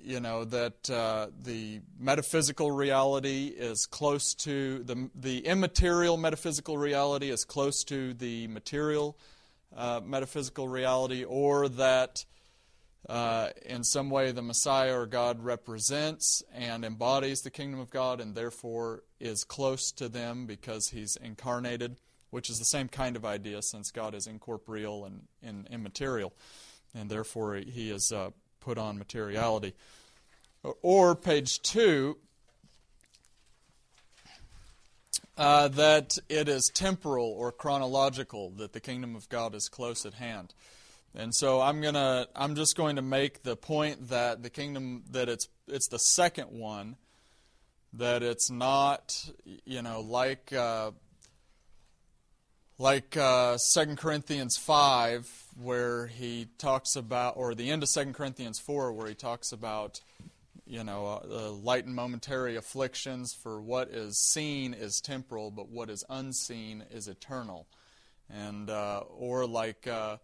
[0.05, 7.31] you know that uh, the metaphysical reality is close to the the immaterial metaphysical reality
[7.31, 9.17] is close to the material
[9.77, 12.25] uh, metaphysical reality, or that
[13.09, 18.21] uh, in some way the Messiah or God represents and embodies the kingdom of God,
[18.21, 21.97] and therefore is close to them because He's incarnated,
[22.31, 26.33] which is the same kind of idea since God is incorporeal and, and immaterial,
[26.95, 28.31] and therefore He is uh,
[28.65, 29.75] put on materiality.
[30.81, 32.17] Or page two,
[35.37, 40.15] uh, that it is temporal or chronological, that the kingdom of God is close at
[40.15, 40.55] hand.
[41.15, 45.29] And so I'm gonna I'm just going to make the point that the kingdom that
[45.29, 46.97] it's it's the second one,
[47.93, 49.31] that it's not
[49.65, 50.91] you know like uh,
[52.79, 58.59] like uh, 2 Corinthians 5 where he talks about or the end of 2 Corinthians
[58.59, 60.01] 4 where he talks about
[60.67, 65.91] you know, uh, light and momentary afflictions, for what is seen is temporal, but what
[65.91, 67.67] is unseen is eternal.
[68.31, 70.17] And, uh, or like uh,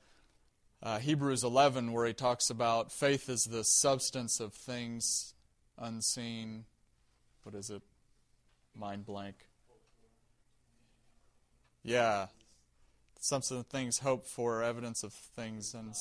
[0.82, 5.34] uh Hebrews 11, where he talks about faith is the substance of things
[5.76, 6.64] unseen.
[7.42, 7.82] What is it?
[8.74, 9.36] Mind blank.
[11.82, 12.26] Yeah.
[13.20, 15.94] Substance of things hoped for, evidence of things and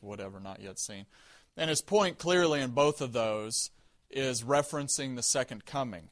[0.00, 1.04] whatever not yet seen.
[1.56, 3.70] And his point clearly in both of those
[4.10, 6.08] is referencing the second coming.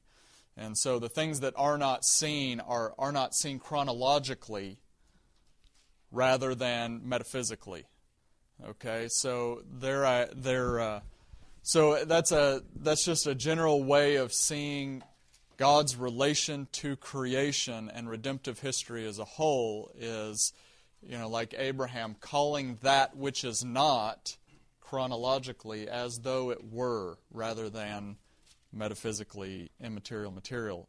[0.57, 4.79] And so the things that are not seen are, are not seen chronologically
[6.11, 7.87] rather than metaphysically.
[8.65, 11.01] Okay, so there uh, they're uh,
[11.63, 15.03] so that's a that's just a general way of seeing
[15.57, 20.53] God's relation to creation and redemptive history as a whole is,
[21.03, 24.37] you know, like Abraham calling that which is not
[24.81, 28.17] chronologically as though it were, rather than
[28.73, 30.89] metaphysically immaterial material.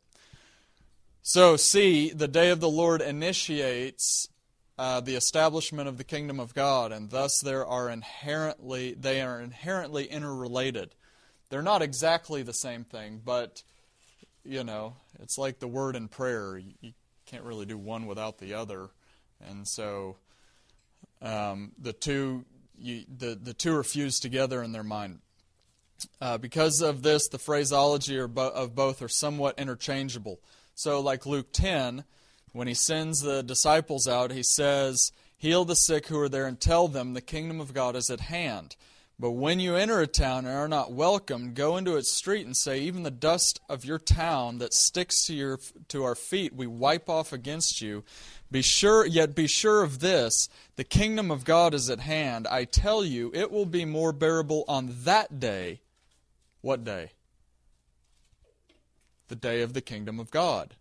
[1.21, 4.29] So, see, the day of the Lord initiates
[4.77, 9.41] uh, the establishment of the kingdom of God, and thus there are inherently they are
[9.41, 10.93] inherently interrelated.
[11.49, 13.63] They're not exactly the same thing, but
[14.47, 16.57] you know, it's like the word and prayer.
[16.57, 16.93] You, you
[17.25, 18.89] can't really do one without the other,
[19.41, 20.17] and so
[21.21, 22.45] um, the two
[22.77, 25.19] you, the the two are fused together in their mind.
[26.21, 28.35] Uh, because of this, the phraseology of
[28.75, 30.39] both are somewhat interchangeable.
[30.75, 32.03] So, like Luke 10,
[32.53, 36.59] when he sends the disciples out, he says, Heal the sick who are there and
[36.59, 38.75] tell them the kingdom of God is at hand.
[39.19, 42.55] But when you enter a town and are not welcomed, go into its street and
[42.55, 46.67] say, Even the dust of your town that sticks to, your, to our feet, we
[46.67, 48.03] wipe off against you.
[48.51, 52.47] Be sure, yet be sure of this the kingdom of God is at hand.
[52.47, 55.81] I tell you, it will be more bearable on that day.
[56.61, 57.11] What day?
[59.27, 60.75] the day of the kingdom of God.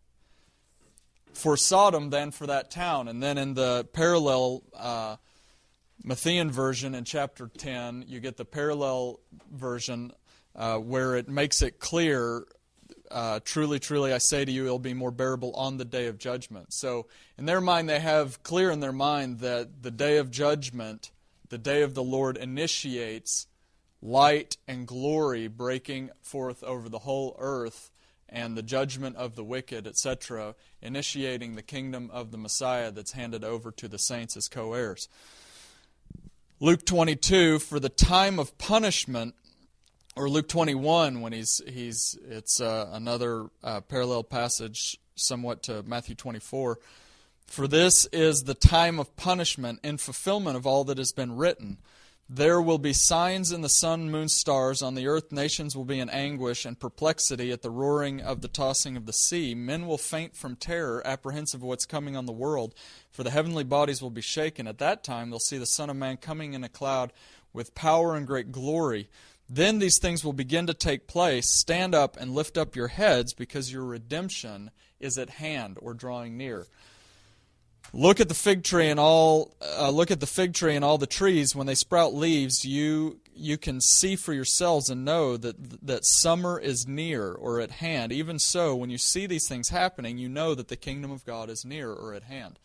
[1.32, 3.08] For Sodom than for that town.
[3.08, 5.16] And then in the parallel uh,
[6.04, 9.20] Matthean version in chapter 10, you get the parallel
[9.52, 10.12] version
[10.54, 12.46] uh, where it makes it clear
[13.10, 16.18] uh, truly, truly, I say to you, it'll be more bearable on the day of
[16.18, 16.72] judgment.
[16.72, 17.06] So,
[17.38, 21.10] in their mind, they have clear in their mind that the day of judgment,
[21.48, 23.46] the day of the Lord, initiates
[24.02, 27.90] light and glory breaking forth over the whole earth
[28.28, 33.44] and the judgment of the wicked, etc., initiating the kingdom of the Messiah that's handed
[33.44, 35.08] over to the saints as co heirs.
[36.58, 39.34] Luke 22, for the time of punishment,
[40.16, 46.14] or Luke 21, when he's, he's it's uh, another uh, parallel passage somewhat to Matthew
[46.14, 46.78] 24.
[47.46, 51.76] For this is the time of punishment in fulfillment of all that has been written.
[52.28, 54.82] There will be signs in the sun, moon, stars.
[54.82, 58.48] On the earth, nations will be in anguish and perplexity at the roaring of the
[58.48, 59.54] tossing of the sea.
[59.54, 62.74] Men will faint from terror, apprehensive of what's coming on the world,
[63.12, 64.66] for the heavenly bodies will be shaken.
[64.66, 67.12] At that time, they'll see the Son of Man coming in a cloud
[67.52, 69.08] with power and great glory.
[69.48, 71.60] Then these things will begin to take place.
[71.60, 76.36] Stand up and lift up your heads, because your redemption is at hand or drawing
[76.36, 76.66] near.
[77.92, 79.54] Look at the fig tree and all.
[79.60, 82.64] Uh, look at the fig tree and all the trees when they sprout leaves.
[82.64, 87.70] You you can see for yourselves and know that that summer is near or at
[87.70, 88.12] hand.
[88.12, 91.50] Even so, when you see these things happening, you know that the kingdom of God
[91.50, 92.58] is near or at hand.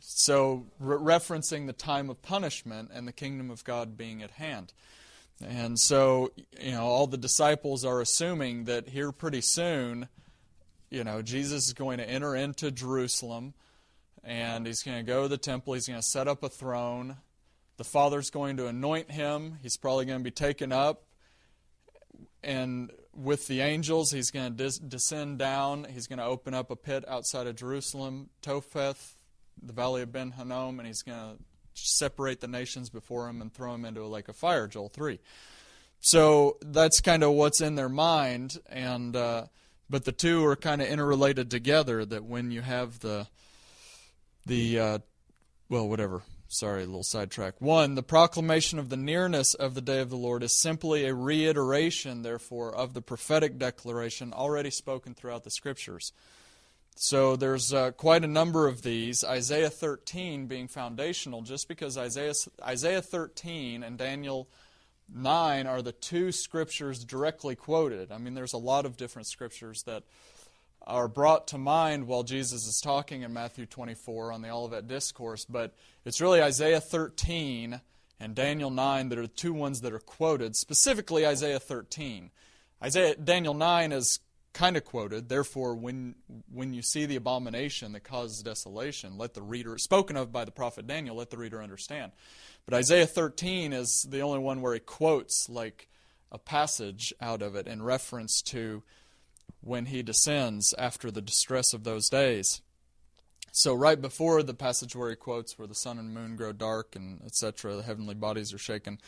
[0.00, 4.72] So, re- referencing the time of punishment and the kingdom of God being at hand.
[5.44, 10.08] And so, you know, all the disciples are assuming that here pretty soon,
[10.90, 13.54] you know, Jesus is going to enter into Jerusalem
[14.28, 15.72] and he's going to go to the temple.
[15.72, 17.16] He's going to set up a throne.
[17.78, 19.58] The Father's going to anoint him.
[19.62, 21.04] He's probably going to be taken up.
[22.44, 25.86] And with the angels, he's going to des- descend down.
[25.90, 29.16] He's going to open up a pit outside of Jerusalem, Topheth,
[29.62, 33.50] the valley of Ben Hinnom, and he's going to separate the nations before him and
[33.50, 35.18] throw them into a lake of fire, Joel 3.
[36.00, 38.58] So that's kind of what's in their mind.
[38.68, 39.16] And.
[39.16, 39.46] Uh,
[39.90, 43.26] but the two are kind of interrelated together that when you have the
[44.48, 44.98] the uh,
[45.68, 46.22] well, whatever.
[46.50, 47.60] Sorry, a little sidetrack.
[47.60, 51.12] One, the proclamation of the nearness of the day of the Lord is simply a
[51.12, 56.12] reiteration, therefore, of the prophetic declaration already spoken throughout the Scriptures.
[56.96, 59.22] So there's uh, quite a number of these.
[59.22, 62.32] Isaiah 13 being foundational, just because Isaiah,
[62.64, 64.48] Isaiah 13 and Daniel
[65.14, 68.10] 9 are the two scriptures directly quoted.
[68.10, 70.02] I mean, there's a lot of different scriptures that
[70.86, 75.44] are brought to mind while Jesus is talking in Matthew 24 on the Olivet Discourse,
[75.44, 75.74] but
[76.04, 77.80] it's really Isaiah 13
[78.20, 82.30] and Daniel 9 that are the two ones that are quoted, specifically Isaiah 13.
[82.82, 84.20] Isaiah Daniel 9 is
[84.54, 86.14] kind of quoted, therefore when
[86.50, 90.50] when you see the abomination that causes desolation, let the reader spoken of by the
[90.50, 92.12] prophet Daniel, let the reader understand.
[92.64, 95.88] But Isaiah 13 is the only one where he quotes like
[96.30, 98.82] a passage out of it in reference to
[99.60, 102.62] when he descends after the distress of those days.
[103.52, 106.94] So right before the passage where he quotes where the sun and moon grow dark
[106.94, 108.98] and etc., the heavenly bodies are shaken.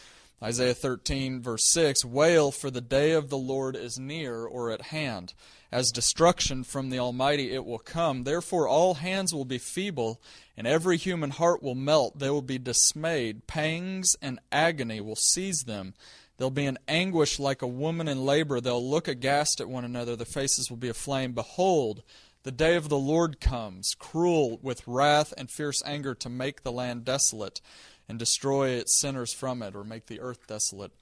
[0.43, 4.81] Isaiah 13 verse 6, wail for the day of the Lord is near or at
[4.87, 5.35] hand.
[5.71, 8.25] As destruction from the Almighty it will come.
[8.25, 10.21] Therefore all hands will be feeble
[10.57, 12.19] and every human heart will melt.
[12.19, 13.47] They will be dismayed.
[13.47, 15.95] Pangs and agony will seize them.
[16.41, 18.63] They'll be in anguish like a woman in labor.
[18.63, 20.17] They'll look aghast at one another.
[20.17, 21.33] Their faces will be aflame.
[21.33, 22.03] Behold,
[22.45, 26.73] the day of the Lord comes, cruel with wrath and fierce anger to make the
[26.73, 27.61] land desolate
[28.09, 30.93] and destroy its sinners from it, or make the earth desolate.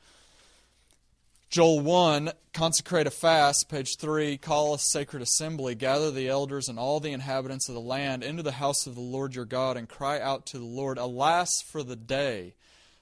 [1.50, 6.80] Joel 1, consecrate a fast, page 3, call a sacred assembly, gather the elders and
[6.80, 9.88] all the inhabitants of the land into the house of the Lord your God, and
[9.88, 12.54] cry out to the Lord, Alas for the day!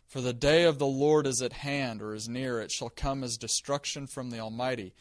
[0.07, 2.61] For the day of the Lord is at hand, or is near.
[2.61, 4.95] It shall come as destruction from the Almighty.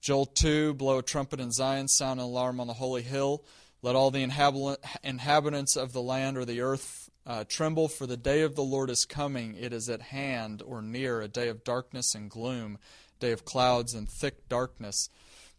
[0.00, 3.44] Joel 2 Blow a trumpet in Zion, sound an alarm on the holy hill.
[3.82, 8.42] Let all the inhabitants of the land or the earth uh, tremble, for the day
[8.42, 9.54] of the Lord is coming.
[9.54, 12.78] It is at hand or near, a day of darkness and gloom,
[13.20, 15.08] day of clouds and thick darkness.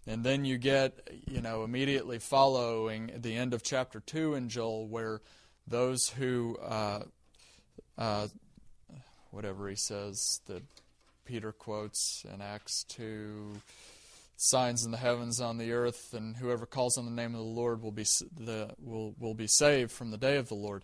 [0.05, 4.87] And then you get, you know, immediately following the end of chapter 2 in Joel,
[4.87, 5.21] where
[5.67, 7.03] those who, uh,
[7.97, 8.27] uh,
[9.31, 10.63] whatever he says, that
[11.25, 13.61] Peter quotes in Acts 2
[14.41, 17.45] signs in the heavens on the earth, and whoever calls on the name of the
[17.45, 18.05] Lord will be
[18.37, 20.83] the will will be saved from the day of the Lord.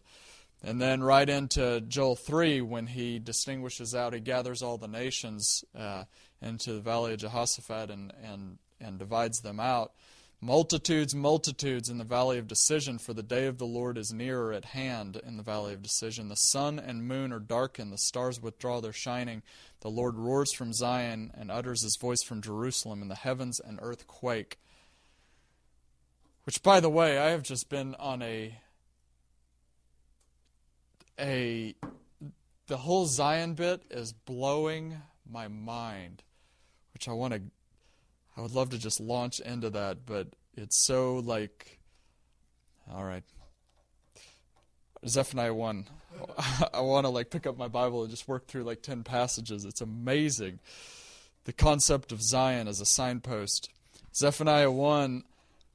[0.64, 5.64] And then right into Joel three, when he distinguishes out, he gathers all the nations
[5.78, 6.06] uh,
[6.42, 9.92] into the valley of Jehoshaphat and and and divides them out.
[10.40, 14.54] Multitudes, multitudes in the valley of decision, for the day of the Lord is nearer
[14.54, 16.30] at hand in the valley of decision.
[16.30, 19.42] The sun and moon are darkened, the stars withdraw their shining.
[19.82, 23.80] The Lord roars from Zion and utters his voice from Jerusalem, and the heavens and
[23.82, 24.60] earth quake.
[26.44, 28.60] Which, by the way, I have just been on a
[31.20, 31.76] a
[32.68, 36.22] the whole Zion bit is blowing my mind,
[36.94, 37.42] which I want to
[38.38, 41.80] I would love to just launch into that, but it's so like,
[42.94, 43.24] all right.
[45.08, 45.88] Zephaniah 1.
[46.74, 49.66] I want to like pick up my Bible and just work through like 10 passages.
[49.66, 50.60] It's amazing.
[51.46, 53.70] The concept of Zion as a signpost.
[54.16, 55.24] Zephaniah 1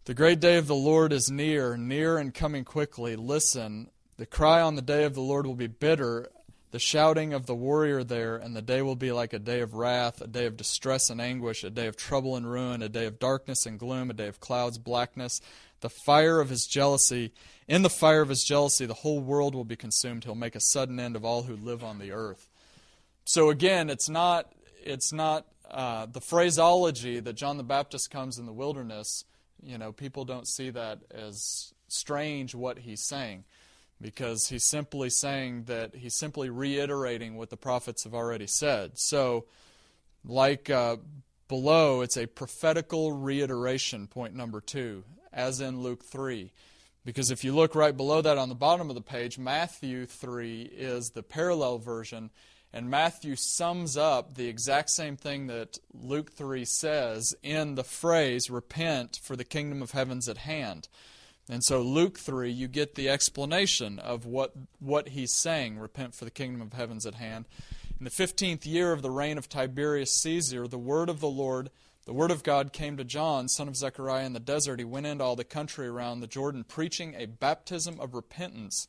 [0.04, 3.16] The great day of the Lord is near, near and coming quickly.
[3.16, 6.28] Listen, the cry on the day of the Lord will be bitter
[6.72, 9.74] the shouting of the warrior there, and the day will be like a day of
[9.74, 13.04] wrath, a day of distress and anguish, a day of trouble and ruin, a day
[13.04, 15.42] of darkness and gloom, a day of clouds, blackness.
[15.80, 17.34] The fire of his jealousy,
[17.68, 20.24] in the fire of his jealousy, the whole world will be consumed.
[20.24, 22.48] He'll make a sudden end of all who live on the earth.
[23.26, 24.50] So again, it's not
[24.82, 29.24] it's not uh, the phraseology that John the Baptist comes in the wilderness.
[29.62, 33.44] You know, people don't see that as strange what he's saying
[34.02, 38.92] because he's simply saying that he's simply reiterating what the prophets have already said.
[38.96, 39.46] So,
[40.24, 40.96] like uh,
[41.48, 46.52] below, it's a prophetical reiteration, point number two, as in Luke 3.
[47.04, 50.62] Because if you look right below that on the bottom of the page, Matthew 3
[50.62, 52.30] is the parallel version,
[52.72, 58.50] and Matthew sums up the exact same thing that Luke 3 says in the phrase,
[58.50, 60.88] Repent, for the kingdom of heaven's at hand.
[61.48, 66.24] And so Luke 3, you get the explanation of what, what he's saying, repent for
[66.24, 67.46] the kingdom of heaven's at hand.
[67.98, 71.70] In the 15th year of the reign of Tiberius Caesar, the word of the Lord,
[72.04, 74.78] the word of God came to John, son of Zechariah, in the desert.
[74.78, 78.88] He went into all the country around the Jordan, preaching a baptism of repentance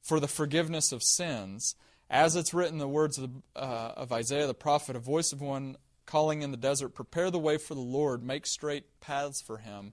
[0.00, 1.76] for the forgiveness of sins.
[2.10, 5.32] As it's written in the words of, the, uh, of Isaiah the prophet, a voice
[5.32, 9.40] of one calling in the desert, Prepare the way for the Lord, make straight paths
[9.40, 9.92] for him.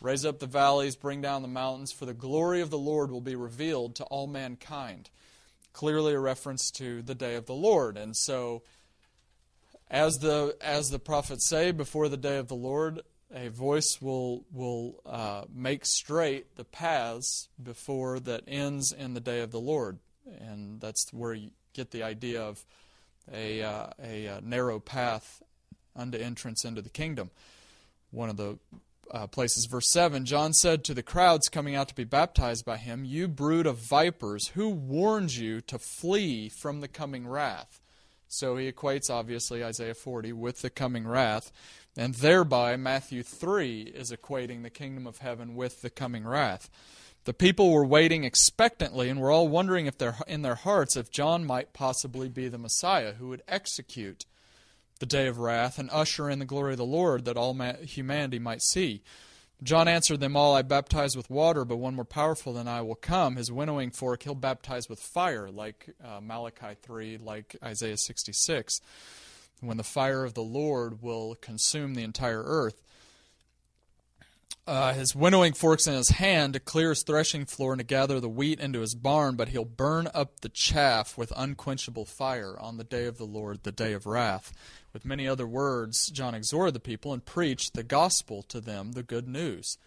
[0.00, 3.20] Raise up the valleys, bring down the mountains, for the glory of the Lord will
[3.20, 5.10] be revealed to all mankind.
[5.72, 7.96] Clearly a reference to the day of the Lord.
[7.96, 8.62] And so
[9.90, 13.00] as the as the prophets say, before the day of the Lord,
[13.34, 19.40] a voice will will uh, make straight the paths before that ends in the day
[19.40, 19.98] of the Lord,
[20.40, 22.64] and that's where you get the idea of
[23.32, 25.42] a uh, a, uh, narrow path
[25.96, 27.30] unto entrance into the kingdom.
[28.10, 28.58] One of the
[29.10, 29.66] uh, places.
[29.66, 33.28] Verse 7 John said to the crowds coming out to be baptized by him, You
[33.28, 37.80] brood of vipers, who warned you to flee from the coming wrath?
[38.28, 41.50] So he equates, obviously, Isaiah 40 with the coming wrath.
[41.96, 46.70] And thereby, Matthew 3 is equating the kingdom of heaven with the coming wrath.
[47.24, 49.96] The people were waiting expectantly and were all wondering if
[50.26, 54.24] in their hearts if John might possibly be the Messiah who would execute
[54.98, 58.38] the day of wrath and usher in the glory of the Lord that all humanity
[58.38, 59.02] might see.
[59.62, 62.94] John answered them all, I baptize with water, but one more powerful than I will
[62.94, 63.34] come.
[63.34, 68.80] His winnowing fork, he'll baptize with fire, like uh, Malachi 3, like Isaiah 66,
[69.60, 72.80] when the fire of the Lord will consume the entire earth.
[74.64, 78.20] Uh, his winnowing forks in his hand to clear his threshing floor and to gather
[78.20, 82.76] the wheat into his barn, but he'll burn up the chaff with unquenchable fire on
[82.76, 84.52] the day of the Lord, the day of wrath.
[84.92, 89.02] With many other words, John exhorted the people and preached the gospel to them, the
[89.02, 89.78] good news.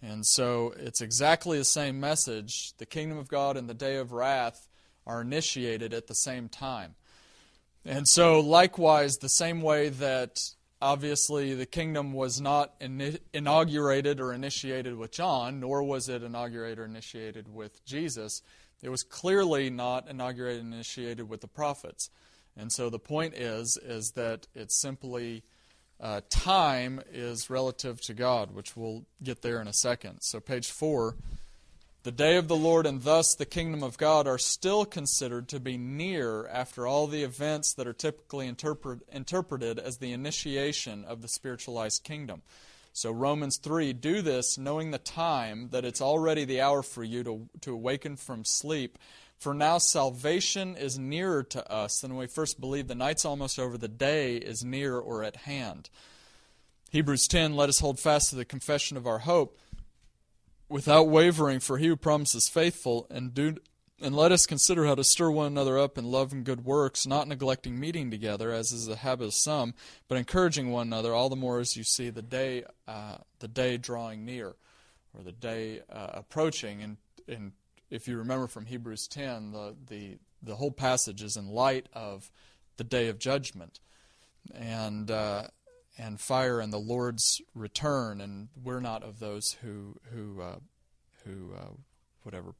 [0.00, 2.72] And so it's exactly the same message.
[2.78, 4.68] The kingdom of God and the day of wrath
[5.06, 6.94] are initiated at the same time.
[7.84, 10.38] And so, likewise, the same way that
[10.80, 16.78] Obviously, the kingdom was not in, inaugurated or initiated with John, nor was it inaugurated
[16.78, 18.42] or initiated with Jesus.
[18.80, 22.10] It was clearly not inaugurated and initiated with the prophets.
[22.58, 25.44] And so the point is, is that it's simply
[26.00, 30.20] uh, time is relative to God, which we'll get there in a second.
[30.20, 31.16] So page four.
[32.04, 35.60] The day of the Lord and thus the kingdom of God are still considered to
[35.60, 41.22] be near after all the events that are typically interpret, interpreted as the initiation of
[41.22, 42.42] the spiritualized kingdom.
[42.92, 47.22] So, Romans 3 do this knowing the time that it's already the hour for you
[47.24, 48.96] to, to awaken from sleep.
[49.38, 52.88] For now, salvation is nearer to us than when we first believed.
[52.88, 55.90] The night's almost over, the day is near or at hand.
[56.90, 59.56] Hebrews 10 Let us hold fast to the confession of our hope
[60.68, 63.56] without wavering, for he who promises faithful, and do
[64.00, 67.04] and let us consider how to stir one another up in love and good works,
[67.04, 69.74] not neglecting meeting together, as is the habit of some,
[70.06, 73.76] but encouraging one another, all the more as you see the day, uh, the day
[73.76, 74.54] drawing near,
[75.12, 76.80] or the day uh, approaching.
[76.80, 77.52] And, and
[77.90, 82.30] if you remember from Hebrews 10, the, the, the whole passage is in light of
[82.76, 83.80] the day of judgment.
[84.54, 85.48] And uh,
[85.98, 90.58] and fire and the Lord's return, and we're not of those who who uh,
[91.24, 91.74] who uh,
[92.22, 92.54] whatever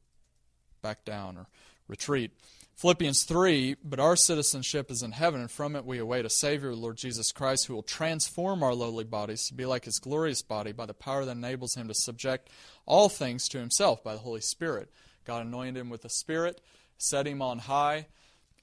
[0.81, 1.47] back down or
[1.87, 2.31] retreat.
[2.75, 6.73] Philippians 3, but our citizenship is in heaven, and from it we await a Savior,
[6.73, 10.71] Lord Jesus Christ, who will transform our lowly bodies to be like his glorious body
[10.71, 12.49] by the power that enables him to subject
[12.85, 14.89] all things to himself by the Holy Spirit.
[15.29, 16.59] God anointed him with the Spirit,
[16.97, 18.07] set him on high,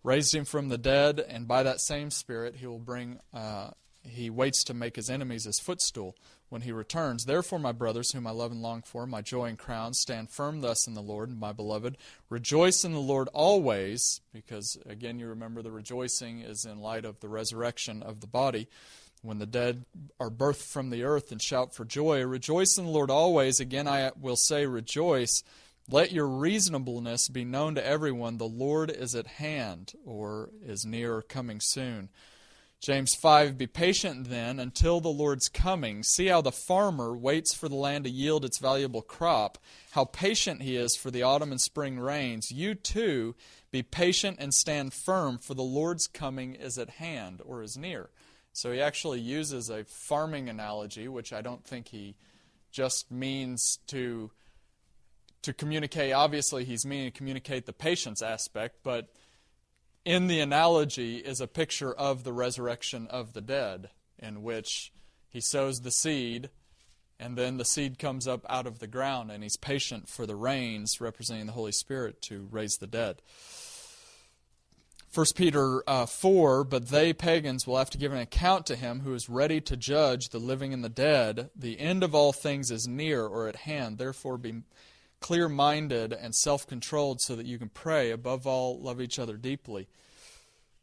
[0.03, 3.71] raised him from the dead, and by that same Spirit he will bring uh,
[4.03, 6.17] he waits to make his enemies his footstool
[6.49, 7.25] when he returns.
[7.25, 10.61] Therefore, my brothers, whom I love and long for, my joy and crown, stand firm
[10.61, 11.99] thus in the Lord, my beloved.
[12.31, 17.21] Rejoice in the Lord always, because again, you remember the rejoicing is in light of
[17.21, 18.67] the resurrection of the body.
[19.23, 19.85] When the dead
[20.19, 23.61] are birthed from the earth and shout for joy, rejoice in the Lord always.
[23.61, 25.45] Again, I will say, rejoice.
[25.89, 28.39] Let your reasonableness be known to everyone.
[28.39, 32.09] The Lord is at hand, or is near, or coming soon.
[32.81, 36.03] James 5 Be patient then until the Lord's coming.
[36.03, 39.59] See how the farmer waits for the land to yield its valuable crop,
[39.93, 42.51] how patient he is for the autumn and spring rains.
[42.51, 43.37] You too
[43.71, 48.11] be patient and stand firm, for the Lord's coming is at hand or is near.
[48.53, 52.17] So he actually uses a farming analogy, which I don't think he
[52.73, 54.33] just means to
[55.43, 56.13] to communicate.
[56.13, 59.09] Obviously, he's meaning to communicate the patience aspect, but
[60.05, 64.93] in the analogy is a picture of the resurrection of the dead, in which
[65.29, 66.51] he sows the seed,
[67.19, 70.37] and then the seed comes up out of the ground, and he's patient for the
[70.37, 73.23] rains, representing the Holy Spirit, to raise the dead.
[75.17, 79.01] 1 Peter uh, 4 But they, pagans, will have to give an account to him
[79.01, 81.49] who is ready to judge the living and the dead.
[81.57, 83.97] The end of all things is near or at hand.
[83.97, 84.63] Therefore, be
[85.21, 88.11] clear minded and self controlled so that you can pray.
[88.11, 89.89] Above all, love each other deeply.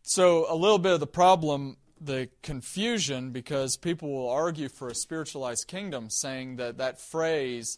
[0.01, 4.95] So, a little bit of the problem, the confusion, because people will argue for a
[4.95, 7.77] spiritualized kingdom, saying that that phrase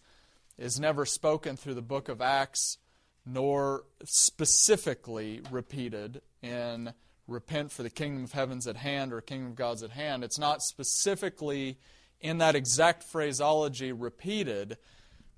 [0.58, 2.78] is never spoken through the book of Acts,
[3.26, 6.94] nor specifically repeated in
[7.28, 10.24] repent for the kingdom of heaven's at hand or kingdom of God's at hand.
[10.24, 11.78] It's not specifically
[12.22, 14.78] in that exact phraseology repeated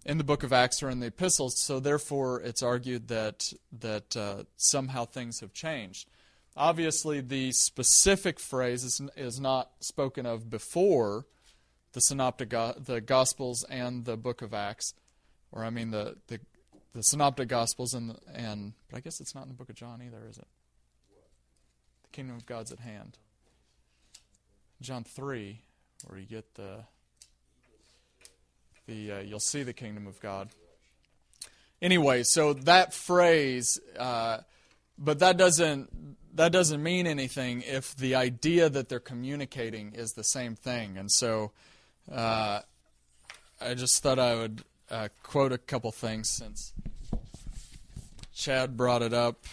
[0.06, 4.16] in the book of Acts or in the epistles, so therefore it's argued that, that
[4.16, 6.08] uh, somehow things have changed.
[6.56, 11.26] Obviously, the specific phrase is, is not spoken of before
[11.94, 14.94] the synoptic the Gospels and the book of Acts,
[15.52, 16.40] or I mean the the,
[16.94, 20.02] the synoptic Gospels and and but I guess it's not in the book of John
[20.02, 20.48] either, is it?
[22.04, 23.18] The kingdom of God's at hand.
[24.82, 25.62] John three,
[26.06, 26.86] where you get the
[28.88, 30.50] the uh, you'll see the kingdom of God.
[31.82, 34.40] Anyway, so that phrase, uh,
[34.98, 40.24] but that doesn't that doesn't mean anything if the idea that they're communicating is the
[40.24, 40.98] same thing.
[40.98, 41.52] And so,
[42.12, 42.62] uh,
[43.60, 46.74] I just thought I would uh, quote a couple things since
[48.34, 49.46] Chad brought it up.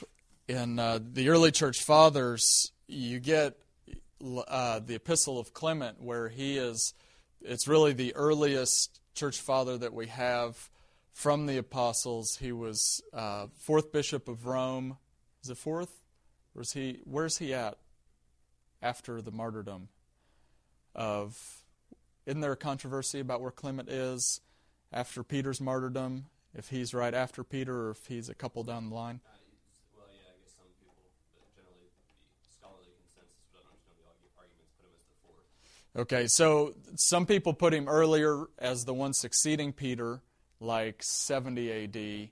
[0.47, 3.57] In uh, the early church fathers, you get
[4.47, 6.93] uh, the Epistle of Clement, where he is,
[7.41, 10.70] it's really the earliest church father that we have
[11.12, 12.36] from the apostles.
[12.40, 14.98] He was uh, fourth bishop of Rome.
[15.42, 16.02] Is it fourth?
[16.56, 17.00] Or he?
[17.04, 17.78] Where's he at
[18.82, 19.88] after the martyrdom
[20.94, 21.62] of?
[22.26, 24.40] Isn't there a controversy about where Clement is
[24.92, 26.26] after Peter's martyrdom?
[26.54, 29.20] If he's right after Peter, or if he's a couple down the line.
[35.97, 40.20] Okay, so some people put him earlier as the one succeeding Peter,
[40.59, 42.30] like 70 AD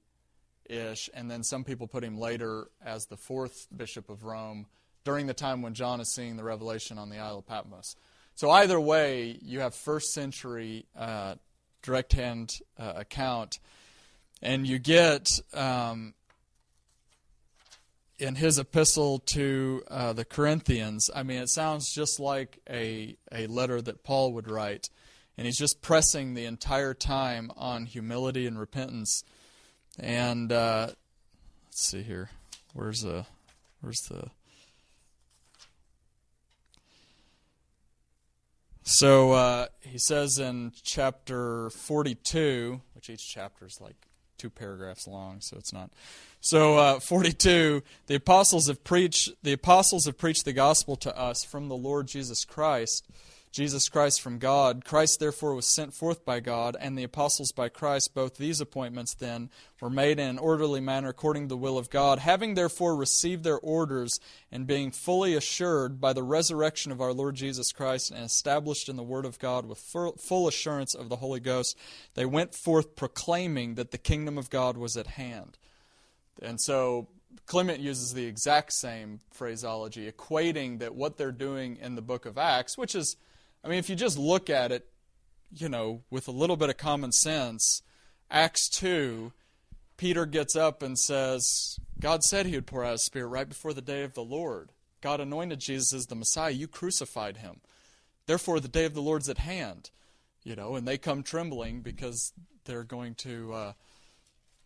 [0.68, 4.66] ish, and then some people put him later as the fourth bishop of Rome
[5.04, 7.94] during the time when John is seeing the revelation on the Isle of Patmos.
[8.34, 11.36] So either way, you have first century uh,
[11.82, 13.60] direct hand uh, account,
[14.40, 16.14] and you get um,
[18.22, 21.10] in his epistle to uh, the Corinthians.
[21.12, 24.88] I mean, it sounds just like a a letter that Paul would write,
[25.36, 29.24] and he's just pressing the entire time on humility and repentance.
[29.98, 30.90] And uh,
[31.66, 32.30] let's see here,
[32.74, 33.26] where's the
[33.80, 34.30] where's the
[38.84, 43.96] So uh, he says in chapter 42, which each chapter is like
[44.43, 45.90] two paragraphs long, so it's not.
[46.40, 49.30] So uh, 42, the apostles have preached.
[49.45, 53.07] The apostles have preached the gospel to us from the Lord Jesus Christ
[53.53, 54.82] Jesus Christ from God.
[54.84, 58.14] Christ therefore was sent forth by God, and the apostles by Christ.
[58.14, 61.90] Both these appointments then were made in an orderly manner according to the will of
[61.90, 64.18] God, having therefore received their orders,
[64.50, 68.96] and being fully assured by the resurrection of our Lord Jesus Christ, and established in
[68.96, 71.76] the Word of God with full assurance of the Holy Ghost,
[72.14, 75.59] they went forth proclaiming that the kingdom of God was at hand.
[76.40, 77.09] And so
[77.44, 82.38] Clement uses the exact same phraseology, equating that what they're doing in the book of
[82.38, 83.16] Acts, which is
[83.64, 84.86] I mean, if you just look at it,
[85.54, 87.82] you know, with a little bit of common sense,
[88.30, 89.32] Acts 2,
[89.96, 93.72] Peter gets up and says, God said he would pour out his spirit right before
[93.72, 94.72] the day of the Lord.
[95.00, 96.52] God anointed Jesus as the Messiah.
[96.52, 97.60] You crucified him.
[98.26, 99.90] Therefore, the day of the Lord's at hand.
[100.44, 102.32] You know, and they come trembling because
[102.64, 103.72] they're going to uh,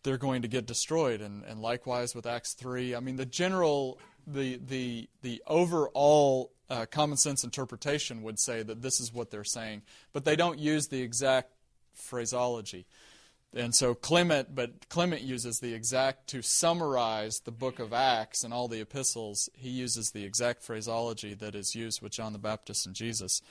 [0.03, 1.21] they're going to get destroyed.
[1.21, 2.95] And, and likewise with Acts three.
[2.95, 8.81] I mean, the general the the the overall uh, common sense interpretation would say that
[8.81, 9.81] this is what they're saying,
[10.13, 11.51] but they don't use the exact
[11.93, 12.85] phraseology.
[13.53, 18.53] And so Clement, but Clement uses the exact to summarize the book of Acts and
[18.53, 19.49] all the epistles.
[19.53, 23.41] He uses the exact phraseology that is used with John the Baptist and Jesus.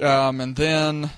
[0.00, 1.10] Um, and then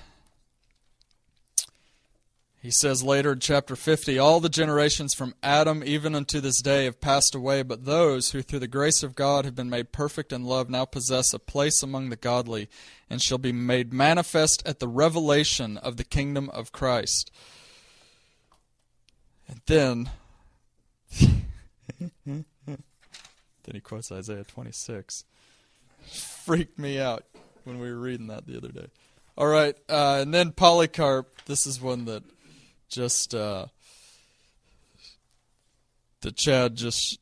[2.63, 6.85] he says later in chapter 50 All the generations from Adam even unto this day
[6.85, 10.31] have passed away, but those who through the grace of God have been made perfect
[10.31, 12.69] in love now possess a place among the godly
[13.09, 17.31] and shall be made manifest at the revelation of the kingdom of Christ.
[19.49, 20.09] And then.
[22.25, 22.45] then
[23.73, 25.25] he quotes Isaiah 26.
[26.45, 27.25] Freaked me out
[27.65, 28.87] when we were reading that the other day.
[29.37, 31.43] All right, uh, and then Polycarp.
[31.45, 32.23] This is one that
[32.93, 33.65] just uh,
[36.21, 37.19] that Chad just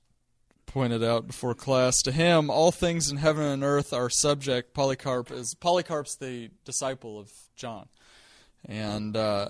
[0.66, 2.02] pointed out before class.
[2.04, 4.74] To him, all things in heaven and earth are subject.
[4.74, 7.88] Polycarp is Polycarp's the disciple of John,
[8.66, 9.50] and uh,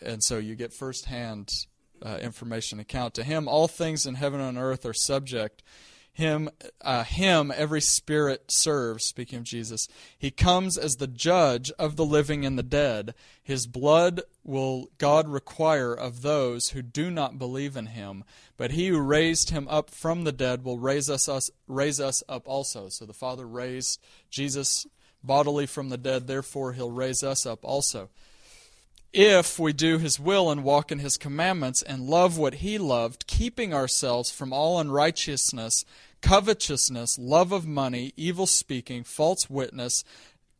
[0.00, 1.50] and so you get firsthand
[2.02, 3.14] uh, information account.
[3.14, 5.62] To him, all things in heaven and earth are subject
[6.20, 6.50] him
[6.80, 9.88] uh, him every spirit serves speaking of jesus.
[10.16, 13.14] He comes as the judge of the living and the dead.
[13.42, 18.24] His blood will god require of those who do not believe in him.
[18.56, 22.22] But he who raised him up from the dead will raise us, us raise us
[22.28, 22.88] up also.
[22.88, 24.00] So the father raised
[24.30, 24.86] jesus
[25.24, 28.08] bodily from the dead therefore he'll raise us up also.
[29.12, 33.26] If we do his will and walk in his commandments and love what he loved,
[33.26, 35.84] keeping ourselves from all unrighteousness,
[36.20, 40.04] covetousness, love of money, evil speaking, false witness,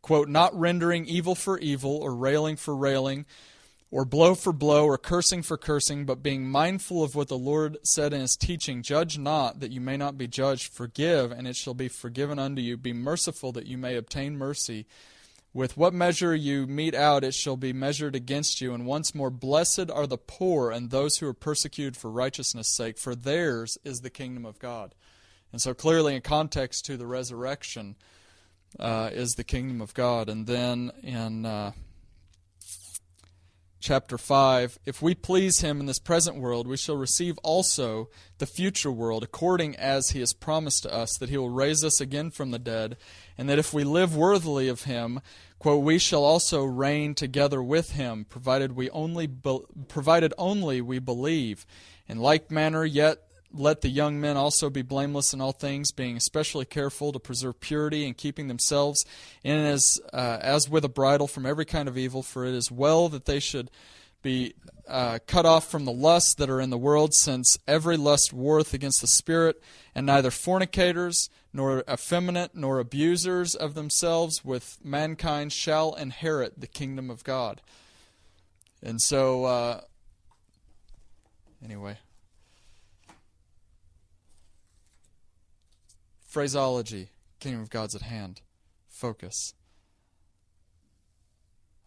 [0.03, 3.27] quote, not rendering evil for evil or railing for railing,
[3.93, 7.77] or blow for blow, or cursing for cursing, but being mindful of what the Lord
[7.83, 11.57] said in his teaching, judge not that you may not be judged, forgive, and it
[11.57, 12.77] shall be forgiven unto you.
[12.77, 14.87] Be merciful that you may obtain mercy.
[15.53, 18.73] With what measure you mete out, it shall be measured against you.
[18.73, 22.97] And once more, blessed are the poor and those who are persecuted for righteousness' sake,
[22.97, 24.95] for theirs is the kingdom of God.
[25.53, 27.97] And so, clearly, in context to the resurrection,
[28.79, 30.29] uh, is the kingdom of God.
[30.29, 31.73] And then in uh,
[33.81, 38.47] chapter 5 If we please him in this present world, we shall receive also the
[38.47, 42.31] future world, according as he has promised to us that he will raise us again
[42.31, 42.97] from the dead,
[43.37, 45.21] and that if we live worthily of him,
[45.59, 50.99] quote, we shall also reign together with him, provided we only be- provided only we
[50.99, 51.67] believe.
[52.07, 56.17] In like manner, yet let the young men also be blameless in all things, being
[56.17, 59.05] especially careful to preserve purity and keeping themselves
[59.43, 62.23] in as uh, as with a bridle from every kind of evil.
[62.23, 63.71] For it is well that they should
[64.23, 64.55] be
[64.87, 68.75] uh, cut off from the lusts that are in the world, since every lust warreth
[68.75, 69.63] against the spirit,
[69.95, 77.11] and neither fornicators, nor effeminate, nor abusers of themselves with mankind shall inherit the kingdom
[77.11, 77.63] of God.
[78.83, 79.81] And so, uh,
[81.65, 81.99] anyway.
[86.31, 87.11] Phraseology
[87.41, 88.41] Kingdom of God's at hand.
[88.89, 89.55] Focus.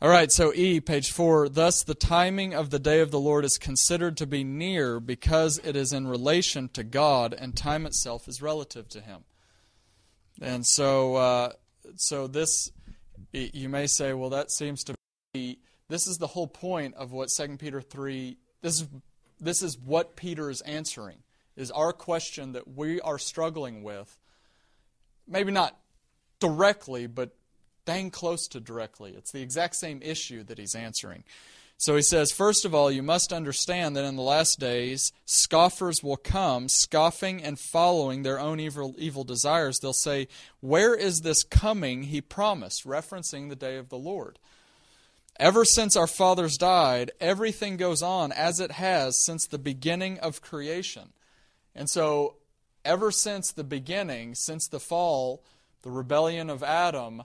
[0.02, 1.48] All right, so E, page 4.
[1.48, 5.62] Thus, the timing of the day of the Lord is considered to be near because
[5.64, 9.24] it is in relation to God, and time itself is relative to Him.
[10.42, 11.52] And so, uh,
[11.96, 12.70] so this,
[13.32, 14.96] you may say, well, that seems to
[15.34, 18.88] be, this is the whole point of what 2 Peter 3, this is,
[19.40, 21.20] this is what Peter is answering,
[21.56, 24.18] is our question that we are struggling with
[25.28, 25.78] maybe not
[26.40, 27.36] directly, but
[27.86, 29.14] dang close to directly.
[29.16, 31.24] It's the exact same issue that he's answering.
[31.78, 36.02] So he says, First of all, you must understand that in the last days, scoffers
[36.02, 39.80] will come, scoffing and following their own evil, evil desires.
[39.80, 40.28] They'll say,
[40.62, 42.86] Where is this coming he promised?
[42.86, 44.40] referencing the day of the Lord.
[45.40, 50.42] Ever since our fathers died, everything goes on as it has since the beginning of
[50.42, 51.12] creation.
[51.76, 52.36] And so
[52.86, 55.44] ever since the beginning, since the fall,
[55.82, 57.24] the rebellion of Adam,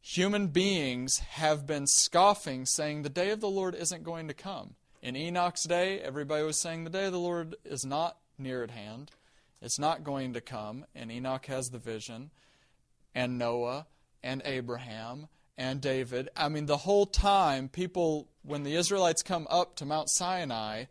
[0.00, 4.74] human beings have been scoffing, saying the day of the Lord isn't going to come.
[5.02, 8.70] In Enoch's day, everybody was saying the day of the Lord is not near at
[8.70, 9.10] hand.
[9.62, 10.84] It's not going to come.
[10.94, 12.30] And Enoch has the vision,
[13.14, 13.86] and Noah,
[14.22, 16.28] and Abraham, and David.
[16.36, 20.84] I mean, the whole time, people, when the Israelites come up to Mount Sinai,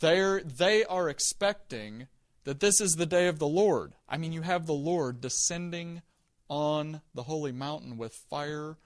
[0.00, 2.08] they're, they are expecting
[2.46, 3.94] that this is the day of the Lord.
[4.08, 6.00] I mean, you have the Lord descending
[6.48, 8.76] on the holy mountain with fire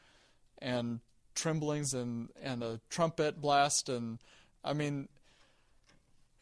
[0.60, 1.00] and
[1.34, 3.90] tremblings and, and a trumpet blast.
[3.90, 4.18] And
[4.64, 5.10] I mean,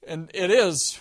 [0.07, 1.01] and it is,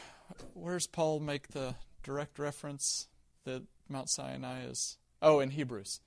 [0.55, 3.07] where's Paul make the direct reference
[3.45, 4.97] that Mount Sinai is?
[5.22, 6.01] Oh, in Hebrews.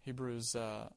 [0.00, 0.88] Hebrews, uh,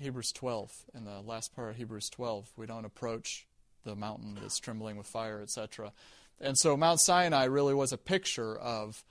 [0.00, 3.46] Hebrews 12, in the last part of Hebrews 12, we don't approach
[3.84, 5.92] the mountain that's trembling with fire, etc.
[6.40, 9.04] And so Mount Sinai really was a picture of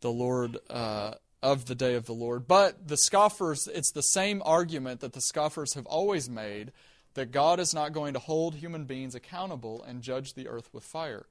[0.00, 2.48] the Lord, uh, of the day of the Lord.
[2.48, 6.72] But the scoffers, it's the same argument that the scoffers have always made
[7.14, 10.84] that God is not going to hold human beings accountable and judge the earth with
[10.84, 11.26] fire.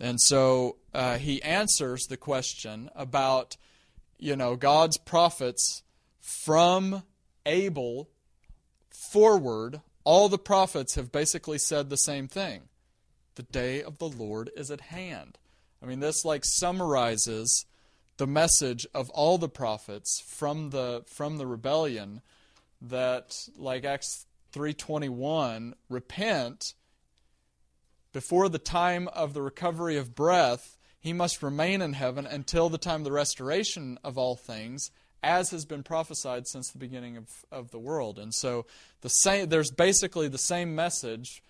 [0.00, 3.56] And so uh, he answers the question about,
[4.18, 5.82] you know, God's prophets
[6.20, 7.02] from
[7.44, 8.08] Abel
[9.10, 9.80] forward.
[10.04, 12.62] All the prophets have basically said the same thing
[13.34, 15.38] the day of the Lord is at hand.
[15.82, 17.66] I mean, this like summarizes
[18.16, 22.20] the message of all the prophets from the from the rebellion
[22.80, 26.74] that like Acts 321 repent
[28.12, 32.78] before the time of the recovery of breath he must remain in heaven until the
[32.78, 34.90] time of the restoration of all things
[35.22, 38.66] as has been prophesied since the beginning of, of the world and so
[39.00, 41.42] the same there's basically the same message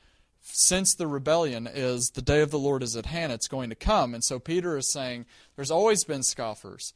[0.42, 3.76] since the rebellion is the day of the Lord is at hand, it's going to
[3.76, 4.14] come.
[4.14, 5.26] And so Peter is saying
[5.56, 6.94] there's always been scoffers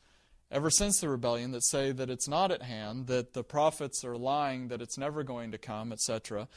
[0.51, 4.17] ever since the rebellion that say that it's not at hand, that the prophets are
[4.17, 6.49] lying, that it's never going to come, etc.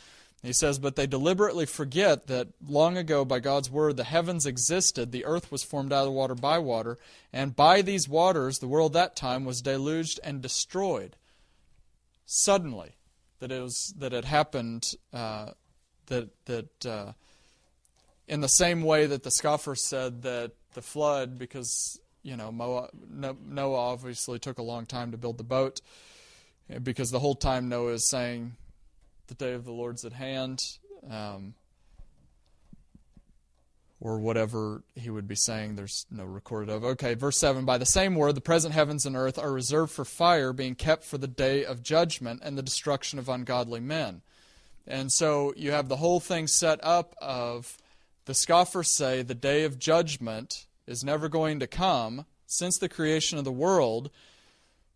[0.42, 5.12] He says, But they deliberately forget that long ago, by God's word, the heavens existed,
[5.12, 6.98] the earth was formed out of water by water,
[7.34, 11.16] and by these waters the world that time was deluged and destroyed.
[12.26, 12.96] Suddenly,
[13.40, 15.52] that it, was, that it happened uh,
[16.10, 17.14] that that uh,
[18.28, 23.76] in the same way that the scoffers said that the flood, because you know Noah
[23.76, 25.82] obviously took a long time to build the boat,
[26.84, 28.56] because the whole time Noah is saying,
[29.28, 30.62] "The day of the Lord's at hand."
[31.10, 31.56] Um,
[34.02, 36.84] or whatever he would be saying, there's no recorded of.
[36.84, 40.06] Okay, verse 7 By the same word, the present heavens and earth are reserved for
[40.06, 44.22] fire, being kept for the day of judgment and the destruction of ungodly men.
[44.90, 47.78] And so you have the whole thing set up of
[48.26, 53.38] the scoffers say the day of judgment is never going to come since the creation
[53.38, 54.10] of the world,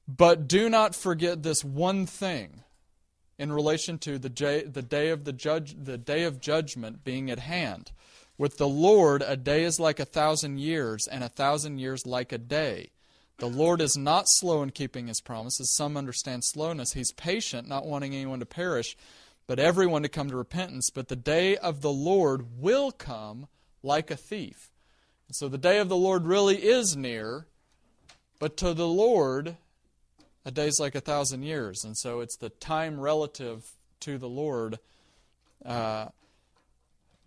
[0.07, 2.64] but do not forget this one thing
[3.38, 7.30] in relation to the day, the day of the judge the day of judgment being
[7.30, 7.91] at hand.
[8.38, 12.32] With the Lord a day is like a thousand years, and a thousand years like
[12.32, 12.90] a day.
[13.38, 15.76] The Lord is not slow in keeping his promises.
[15.76, 16.94] Some understand slowness.
[16.94, 18.95] He's patient, not wanting anyone to perish,
[19.48, 20.90] but everyone to come to repentance.
[20.90, 23.48] But the day of the Lord will come
[23.82, 24.72] like a thief.
[25.28, 27.48] And so the day of the Lord really is near,
[28.40, 29.57] but to the Lord,
[30.45, 31.84] a day's like a thousand years.
[31.84, 33.65] And so it's the time relative
[34.02, 34.80] to the Lord
[35.65, 36.07] uh,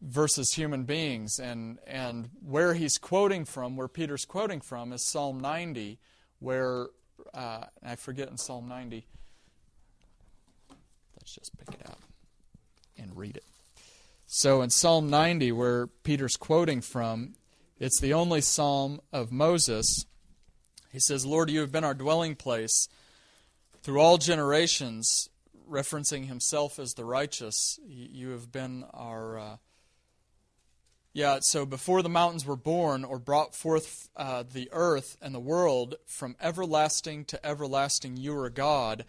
[0.00, 1.38] versus human beings.
[1.38, 5.98] And, and where he's quoting from, where Peter's quoting from, is Psalm 90,
[6.38, 6.88] where,
[7.32, 9.06] uh, I forget in Psalm 90.
[11.16, 12.05] Let's just pick it out
[12.98, 13.44] and read it.
[14.26, 17.34] So in Psalm 90, where Peter's quoting from,
[17.78, 20.06] it's the only psalm of Moses.
[20.92, 22.88] He says, Lord, you have been our dwelling place
[23.82, 25.28] through all generations,
[25.70, 27.78] referencing himself as the righteous.
[27.86, 29.38] You have been our.
[29.38, 29.56] Uh,
[31.12, 35.40] yeah, so before the mountains were born or brought forth uh, the earth and the
[35.40, 39.06] world, from everlasting to everlasting, you are God.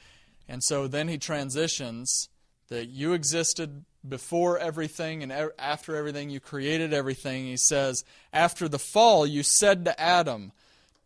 [0.48, 2.30] And so then he transitions
[2.70, 7.46] that you existed before everything and after everything, you created everything.
[7.46, 10.52] He says, After the fall, you said to Adam,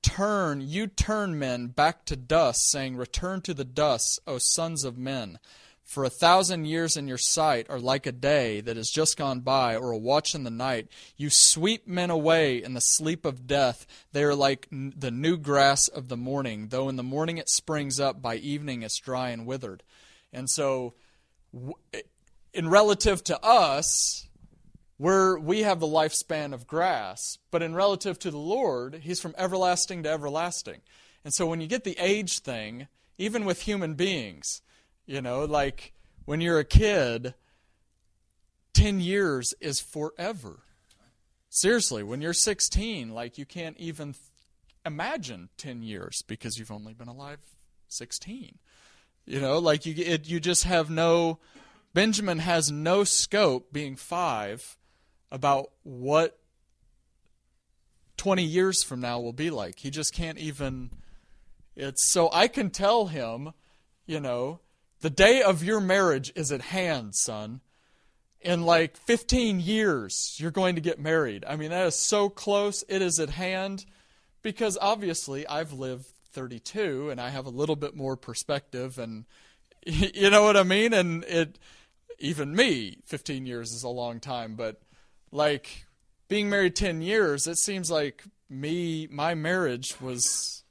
[0.02, 4.98] Turn, you turn men back to dust, saying, Return to the dust, O sons of
[4.98, 5.38] men.
[5.84, 9.42] For a thousand years in your sight are like a day that has just gone
[9.42, 10.88] by, or a watch in the night.
[11.18, 13.86] You sweep men away in the sleep of death.
[14.14, 18.00] They are like the new grass of the morning, though in the morning it springs
[18.00, 19.84] up, by evening it's dry and withered.
[20.32, 20.94] And so,
[22.54, 24.28] in relative to us,
[24.98, 29.36] we're, we have the lifespan of grass, but in relative to the Lord, He's from
[29.38, 30.82] everlasting to everlasting.
[31.24, 32.88] And so when you get the age thing,
[33.18, 34.62] even with human beings,
[35.06, 35.94] you know, like
[36.26, 37.34] when you're a kid,
[38.74, 40.60] 10 years is forever.
[41.50, 44.16] Seriously, when you're 16, like you can't even
[44.86, 47.40] imagine 10 years because you've only been alive
[47.88, 48.58] 16.
[49.26, 51.40] You know, like you it, you just have no
[51.94, 54.78] Benjamin has no scope being 5
[55.32, 56.38] about what
[58.18, 59.80] 20 years from now will be like.
[59.80, 60.92] He just can't even
[61.76, 63.54] it's so I can tell him,
[64.06, 64.60] you know,
[65.02, 67.62] the day of your marriage is at hand, son.
[68.40, 71.46] In like 15 years, you're going to get married.
[71.48, 72.84] I mean, that is so close.
[72.90, 73.86] It is at hand
[74.42, 79.26] because obviously I've lived 32 and I have a little bit more perspective and
[79.86, 80.94] you know what I mean?
[80.94, 81.58] And it
[82.20, 84.82] even me, 15 years is a long time, but
[85.32, 85.86] like
[86.28, 90.64] being married 10 years, it seems like me, my marriage was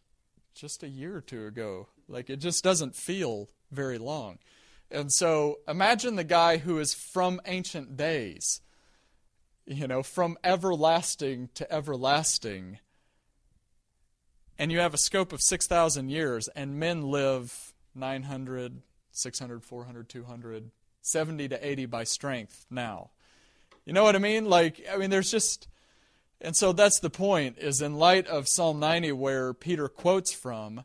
[0.54, 1.88] just a year or two ago.
[2.08, 4.38] Like it just doesn't feel very long.
[4.90, 8.60] And so imagine the guy who is from ancient days,
[9.66, 12.78] you know, from everlasting to everlasting.
[14.60, 20.70] And you have a scope of 6,000 years, and men live 900, 600, 400, 200,
[21.00, 23.08] 70 to 80 by strength now.
[23.86, 24.50] You know what I mean?
[24.50, 25.66] Like, I mean, there's just.
[26.42, 30.84] And so that's the point, is in light of Psalm 90, where Peter quotes from,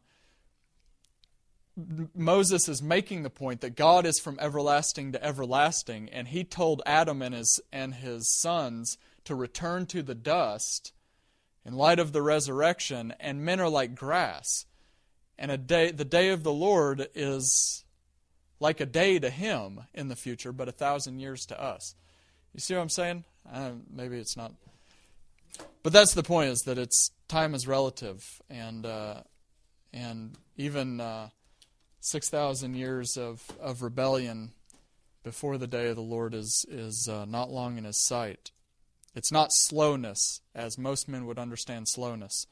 [2.15, 6.81] Moses is making the point that God is from everlasting to everlasting, and he told
[6.85, 10.93] Adam and his, and his sons to return to the dust
[11.65, 14.65] in light of the resurrection, and men are like grass.
[15.37, 17.83] And a day, the day of the Lord is
[18.59, 21.95] like a day to him in the future, but a thousand years to us.
[22.53, 23.23] You see what I'm saying?
[23.51, 24.53] Uh, maybe it's not.
[25.83, 29.21] But that's the point: is that it's time is relative, and uh,
[29.93, 31.29] and even uh,
[31.99, 34.51] six thousand years of, of rebellion
[35.23, 38.51] before the day of the Lord is is uh, not long in His sight.
[39.15, 42.47] It's not slowness, as most men would understand slowness.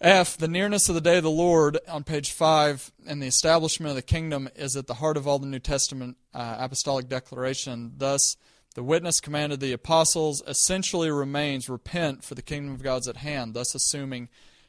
[0.00, 3.90] F, the nearness of the day of the Lord on page 5 and the establishment
[3.90, 7.94] of the kingdom is at the heart of all the New Testament uh, apostolic declaration.
[7.96, 8.36] Thus,
[8.76, 13.54] the witness commanded the apostles essentially remains repent, for the kingdom of God's at hand,
[13.54, 14.28] thus assuming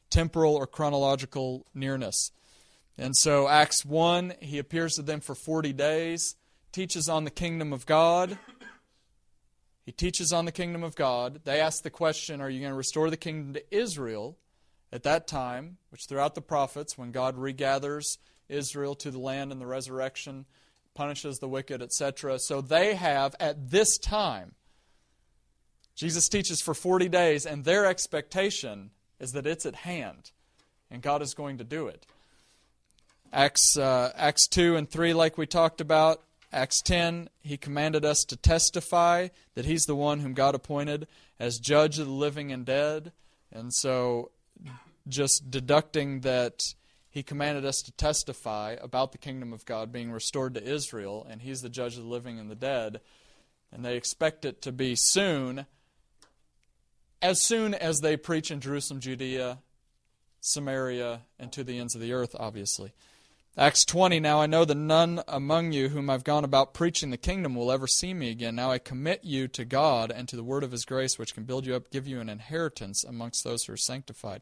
[0.10, 2.32] temporal or chronological nearness.
[2.98, 6.36] And so, Acts 1, he appears to them for 40 days,
[6.72, 8.40] teaches on the kingdom of God.
[9.90, 11.42] He teaches on the kingdom of God.
[11.46, 14.38] They ask the question Are you going to restore the kingdom to Israel?
[14.92, 19.58] at that time, which throughout the prophets, when God regathers Israel to the land in
[19.58, 20.46] the resurrection,
[20.94, 22.38] punishes the wicked, etc.
[22.38, 24.54] So they have, at this time,
[25.96, 30.30] Jesus teaches for 40 days, and their expectation is that it's at hand,
[30.92, 32.06] and God is going to do it.
[33.34, 36.22] Acts, uh, Acts 2 and 3, like we talked about.
[36.52, 41.08] Acts 10, he commanded us to testify that he's the one whom God appointed
[41.40, 43.12] as judge of the living and dead.
[43.52, 44.32] And so,
[45.08, 46.74] just deducting that
[47.10, 51.42] he commanded us to testify about the kingdom of God being restored to Israel, and
[51.42, 53.02] he's the judge of the living and the dead,
[53.72, 55.66] and they expect it to be soon,
[57.22, 59.60] as soon as they preach in Jerusalem, Judea,
[60.40, 62.94] Samaria, and to the ends of the earth, obviously.
[63.58, 67.18] Acts 20 Now I know that none among you whom I've gone about preaching the
[67.18, 68.56] kingdom will ever see me again.
[68.56, 71.44] Now I commit you to God and to the word of his grace, which can
[71.44, 74.42] build you up, give you an inheritance amongst those who are sanctified.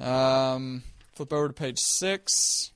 [0.00, 0.82] Um,
[1.12, 2.72] flip over to page 6.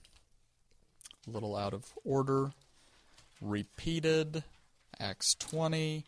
[1.26, 2.52] A little out of order.
[3.40, 4.44] Repeated.
[5.01, 6.05] Acts 20.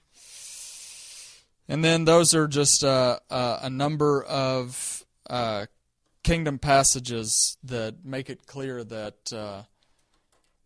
[1.68, 5.66] And then those are just uh, uh, a number of uh,
[6.22, 9.62] kingdom passages that make it clear that uh,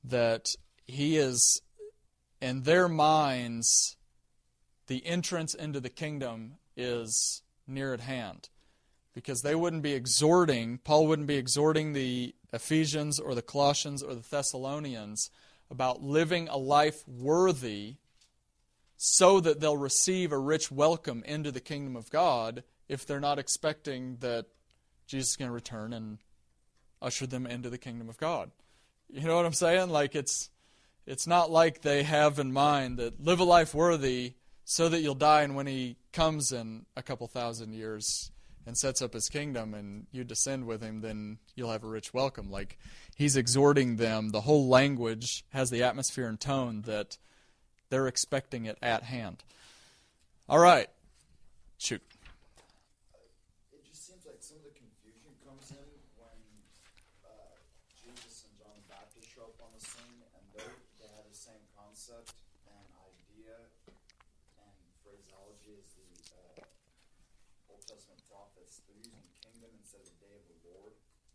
[0.02, 0.48] that
[0.86, 1.62] he is
[2.40, 3.96] in their minds
[4.86, 8.50] the entrance into the kingdom is near at hand.
[9.14, 14.14] Because they wouldn't be exhorting Paul wouldn't be exhorting the Ephesians or the Colossians or
[14.14, 15.30] the Thessalonians
[15.70, 17.96] about living a life worthy
[18.96, 23.38] so that they'll receive a rich welcome into the kingdom of God if they're not
[23.38, 24.46] expecting that
[25.06, 26.18] Jesus is going to return and
[27.00, 28.50] usher them into the kingdom of God.
[29.08, 29.90] You know what I'm saying?
[29.90, 30.50] Like it's
[31.06, 35.14] it's not like they have in mind that live a life worthy so that you'll
[35.14, 38.30] die and when he comes in a couple thousand years
[38.66, 42.14] and sets up his kingdom and you descend with him then you'll have a rich
[42.14, 42.50] welcome.
[42.50, 42.78] Like
[43.14, 44.30] he's exhorting them.
[44.30, 47.18] The whole language has the atmosphere and tone that
[47.90, 49.44] they're expecting it at hand.
[50.48, 50.88] All right.
[51.76, 52.02] Shoot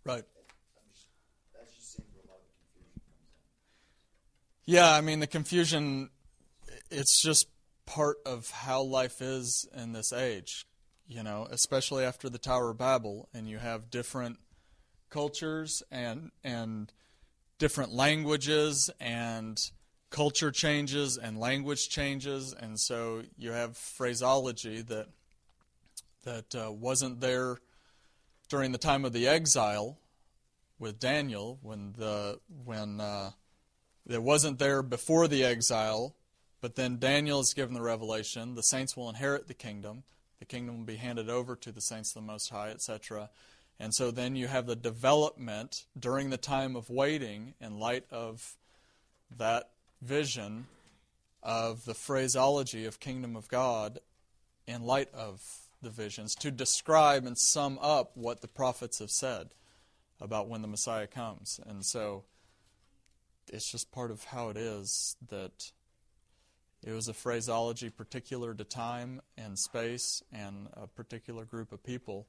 [0.10, 0.24] Right.
[4.66, 6.10] Yeah, I mean the confusion.
[6.90, 7.46] It's just
[7.86, 10.66] part of how life is in this age,
[11.08, 14.40] you know, especially after the Tower of Babel, and you have different
[15.12, 16.92] cultures and and
[17.60, 19.60] different languages and
[20.10, 25.10] culture changes and language changes, and so you have phraseology that
[26.24, 27.60] that uh, wasn't there
[28.50, 29.98] during the time of the exile
[30.80, 33.32] with Daniel, when the when uh,
[34.08, 36.16] it wasn't there before the exile,
[36.62, 38.56] but then Daniel is given the revelation.
[38.56, 40.04] The saints will inherit the kingdom.
[40.40, 43.30] The kingdom will be handed over to the saints of the Most High, etc.
[43.80, 48.56] And so then you have the development during the time of waiting, in light of
[49.38, 49.70] that
[50.02, 50.68] vision
[51.44, 54.00] of the phraseology of kingdom of God,
[54.66, 59.50] in light of the visions to describe and sum up what the prophets have said
[60.20, 61.60] about when the Messiah comes.
[61.66, 62.24] And so
[63.52, 65.72] it's just part of how it is that
[66.84, 72.28] it was a phraseology particular to time and space and a particular group of people.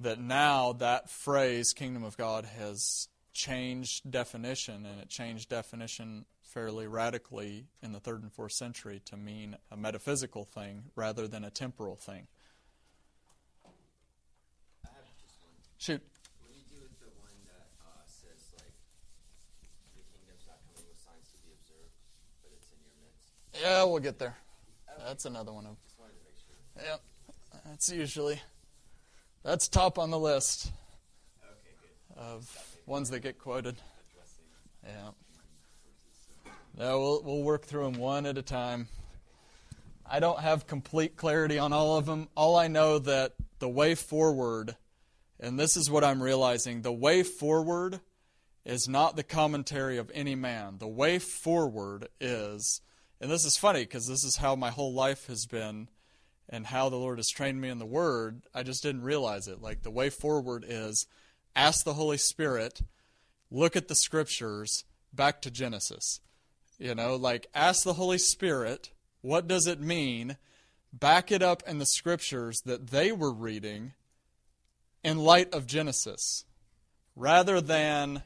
[0.00, 6.86] That now that phrase, kingdom of God, has changed definition, and it changed definition fairly
[6.86, 11.50] radically in the third and fourth century to mean a metaphysical thing rather than a
[11.50, 12.26] temporal thing.
[15.82, 16.00] Shoot.
[16.38, 18.70] What do you do with the one that uh, says like
[19.98, 21.90] the kingdom's not coming with signs to be observed,
[22.40, 23.34] but it's in your midst?
[23.60, 24.36] Yeah, we'll get there.
[25.04, 25.74] That's another one of.
[25.82, 26.88] Just wanted to make sure.
[26.88, 27.00] Yep,
[27.66, 28.40] that's usually
[29.42, 30.70] that's top on the list
[31.42, 31.74] Okay,
[32.14, 32.22] good.
[32.22, 33.74] of ones that get quoted.
[34.86, 35.10] Yeah.
[36.78, 38.86] No, we'll we'll work through them one at a time.
[40.08, 42.28] I don't have complete clarity on all of them.
[42.36, 44.76] All I know that the way forward,
[45.42, 48.00] and this is what I'm realizing, the way forward
[48.64, 50.78] is not the commentary of any man.
[50.78, 52.80] The way forward is,
[53.20, 55.88] and this is funny because this is how my whole life has been
[56.48, 58.42] and how the Lord has trained me in the Word.
[58.54, 59.60] I just didn't realize it.
[59.60, 61.08] Like the way forward is
[61.56, 62.80] ask the Holy Spirit,
[63.50, 66.20] look at the scriptures, back to Genesis.
[66.78, 68.92] You know, like ask the Holy Spirit,
[69.22, 70.36] what does it mean?
[70.92, 73.94] Back it up in the scriptures that they were reading
[75.02, 76.44] in light of Genesis.
[77.14, 78.22] Rather than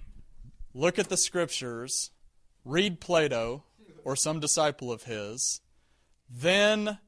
[0.74, 2.11] look at the scriptures,
[2.65, 3.65] read Plato
[4.05, 5.61] or some disciple of his,
[6.31, 6.98] then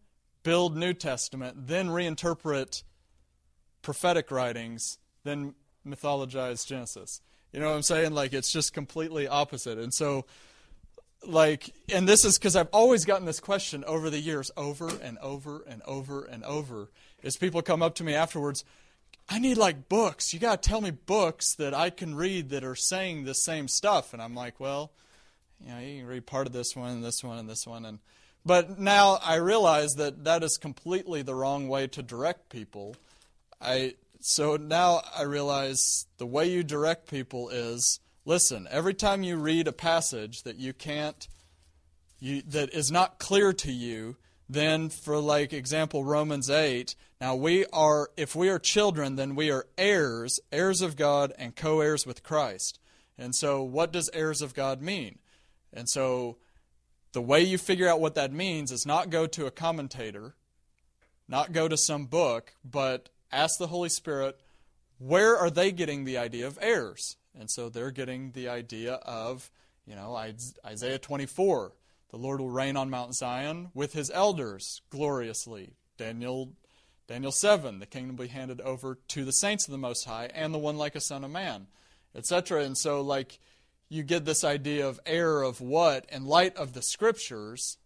[0.43, 2.83] build New Testament, then reinterpret
[3.83, 5.55] prophetic writings, then
[5.87, 7.21] mythologize Genesis.
[7.53, 8.13] You know what I'm saying?
[8.13, 9.79] Like it's just completely opposite.
[9.79, 10.27] And so
[11.27, 15.19] like and this is because I've always gotten this question over the years over and
[15.19, 16.91] over and over and over
[17.25, 18.65] as people come up to me afterwards
[19.29, 20.33] I need like books.
[20.33, 23.69] You got to tell me books that I can read that are saying the same
[23.69, 24.13] stuff.
[24.13, 24.93] And I'm like, well,
[25.61, 27.85] you know, you can read part of this one, and this one, and this one,
[27.85, 27.99] and
[28.47, 32.97] but now I realize that that is completely the wrong way to direct people.
[33.61, 38.67] I so now I realize the way you direct people is listen.
[38.71, 41.29] Every time you read a passage that you can't,
[42.21, 44.17] you that is not clear to you,
[44.49, 46.95] then for like example Romans eight.
[47.21, 51.57] Now we are, if we are children, then we are heirs, heirs of God, and
[51.57, 52.79] co-heirs with Christ.
[53.17, 55.19] And so, what does heirs of God mean?
[55.73, 56.37] And so
[57.13, 60.37] the way you figure out what that means is not go to a commentator,
[61.27, 64.39] not go to some book, but ask the Holy Spirit,
[64.99, 67.17] where are they getting the idea of heirs?
[67.39, 69.51] And so they're getting the idea of,
[69.87, 70.17] you know,
[70.65, 71.73] Isaiah 24,
[72.11, 75.75] the Lord will reign on Mount Zion with his elders gloriously.
[75.97, 76.53] Daniel
[77.09, 80.29] Daniel 7, the kingdom will be handed over to the saints of the Most High
[80.35, 81.67] and the one like a son of man,
[82.15, 82.63] etc.
[82.63, 83.39] And so, like,
[83.89, 87.79] you get this idea of heir of what in light of the scriptures,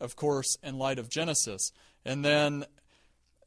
[0.00, 1.72] of course, in light of Genesis.
[2.04, 2.64] And then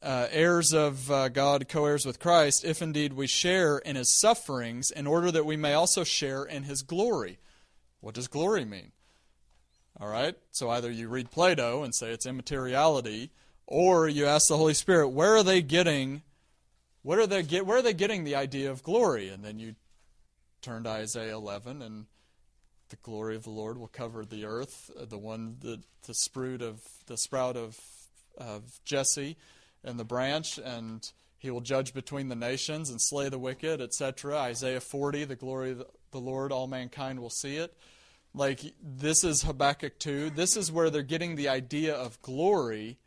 [0.02, 4.14] uh, heirs of uh, God, co heirs with Christ, if indeed we share in his
[4.14, 7.38] sufferings, in order that we may also share in his glory.
[8.00, 8.92] What does glory mean?
[9.98, 10.36] All right?
[10.50, 13.30] So either you read Plato and say it's immateriality,
[13.70, 16.22] or you ask the Holy Spirit, where are they getting.
[17.02, 19.28] What are they get, where are they getting the idea of glory?
[19.28, 19.76] And then you
[20.62, 22.06] turn to Isaiah 11, and
[22.88, 24.90] the glory of the Lord will cover the earth.
[24.98, 27.78] Uh, the one, the, the sprout of the sprout of
[28.38, 29.36] of Jesse,
[29.84, 34.36] and the branch, and he will judge between the nations and slay the wicked, etc.
[34.38, 37.76] Isaiah 40, the glory of the Lord, all mankind will see it.
[38.32, 40.30] Like this is Habakkuk 2.
[40.30, 42.98] This is where they're getting the idea of glory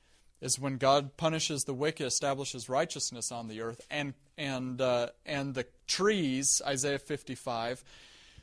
[0.42, 5.54] is when God punishes the wicked, establishes righteousness on the earth, and and uh, and
[5.54, 7.84] the trees, Isaiah 55,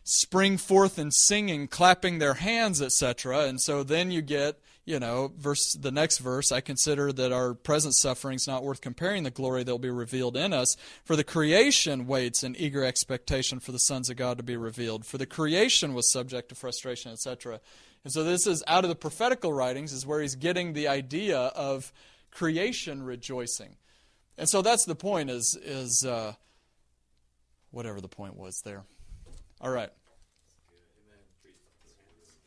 [0.05, 3.41] spring forth in singing, clapping their hands, etc.
[3.47, 6.53] And so then you get, you know, verse the next verse.
[6.53, 10.37] I consider that our present sufferings not worth comparing the glory that will be revealed
[10.37, 10.77] in us.
[11.05, 15.05] For the creation waits in eager expectation for the sons of God to be revealed.
[15.05, 17.61] For the creation was subject to frustration, etc.
[18.05, 21.39] And so this is out of the prophetical writings is where he's getting the idea
[21.39, 21.93] of
[22.31, 23.77] creation rejoicing.
[24.37, 26.35] And so that's the point is is uh,
[27.71, 28.85] whatever the point was there.
[29.61, 29.91] All right.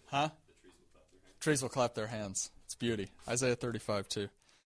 [0.07, 0.29] Huh?
[1.39, 2.51] Trees will clap their hands.
[2.65, 3.09] It's beauty.
[3.27, 4.29] Isaiah 35 too.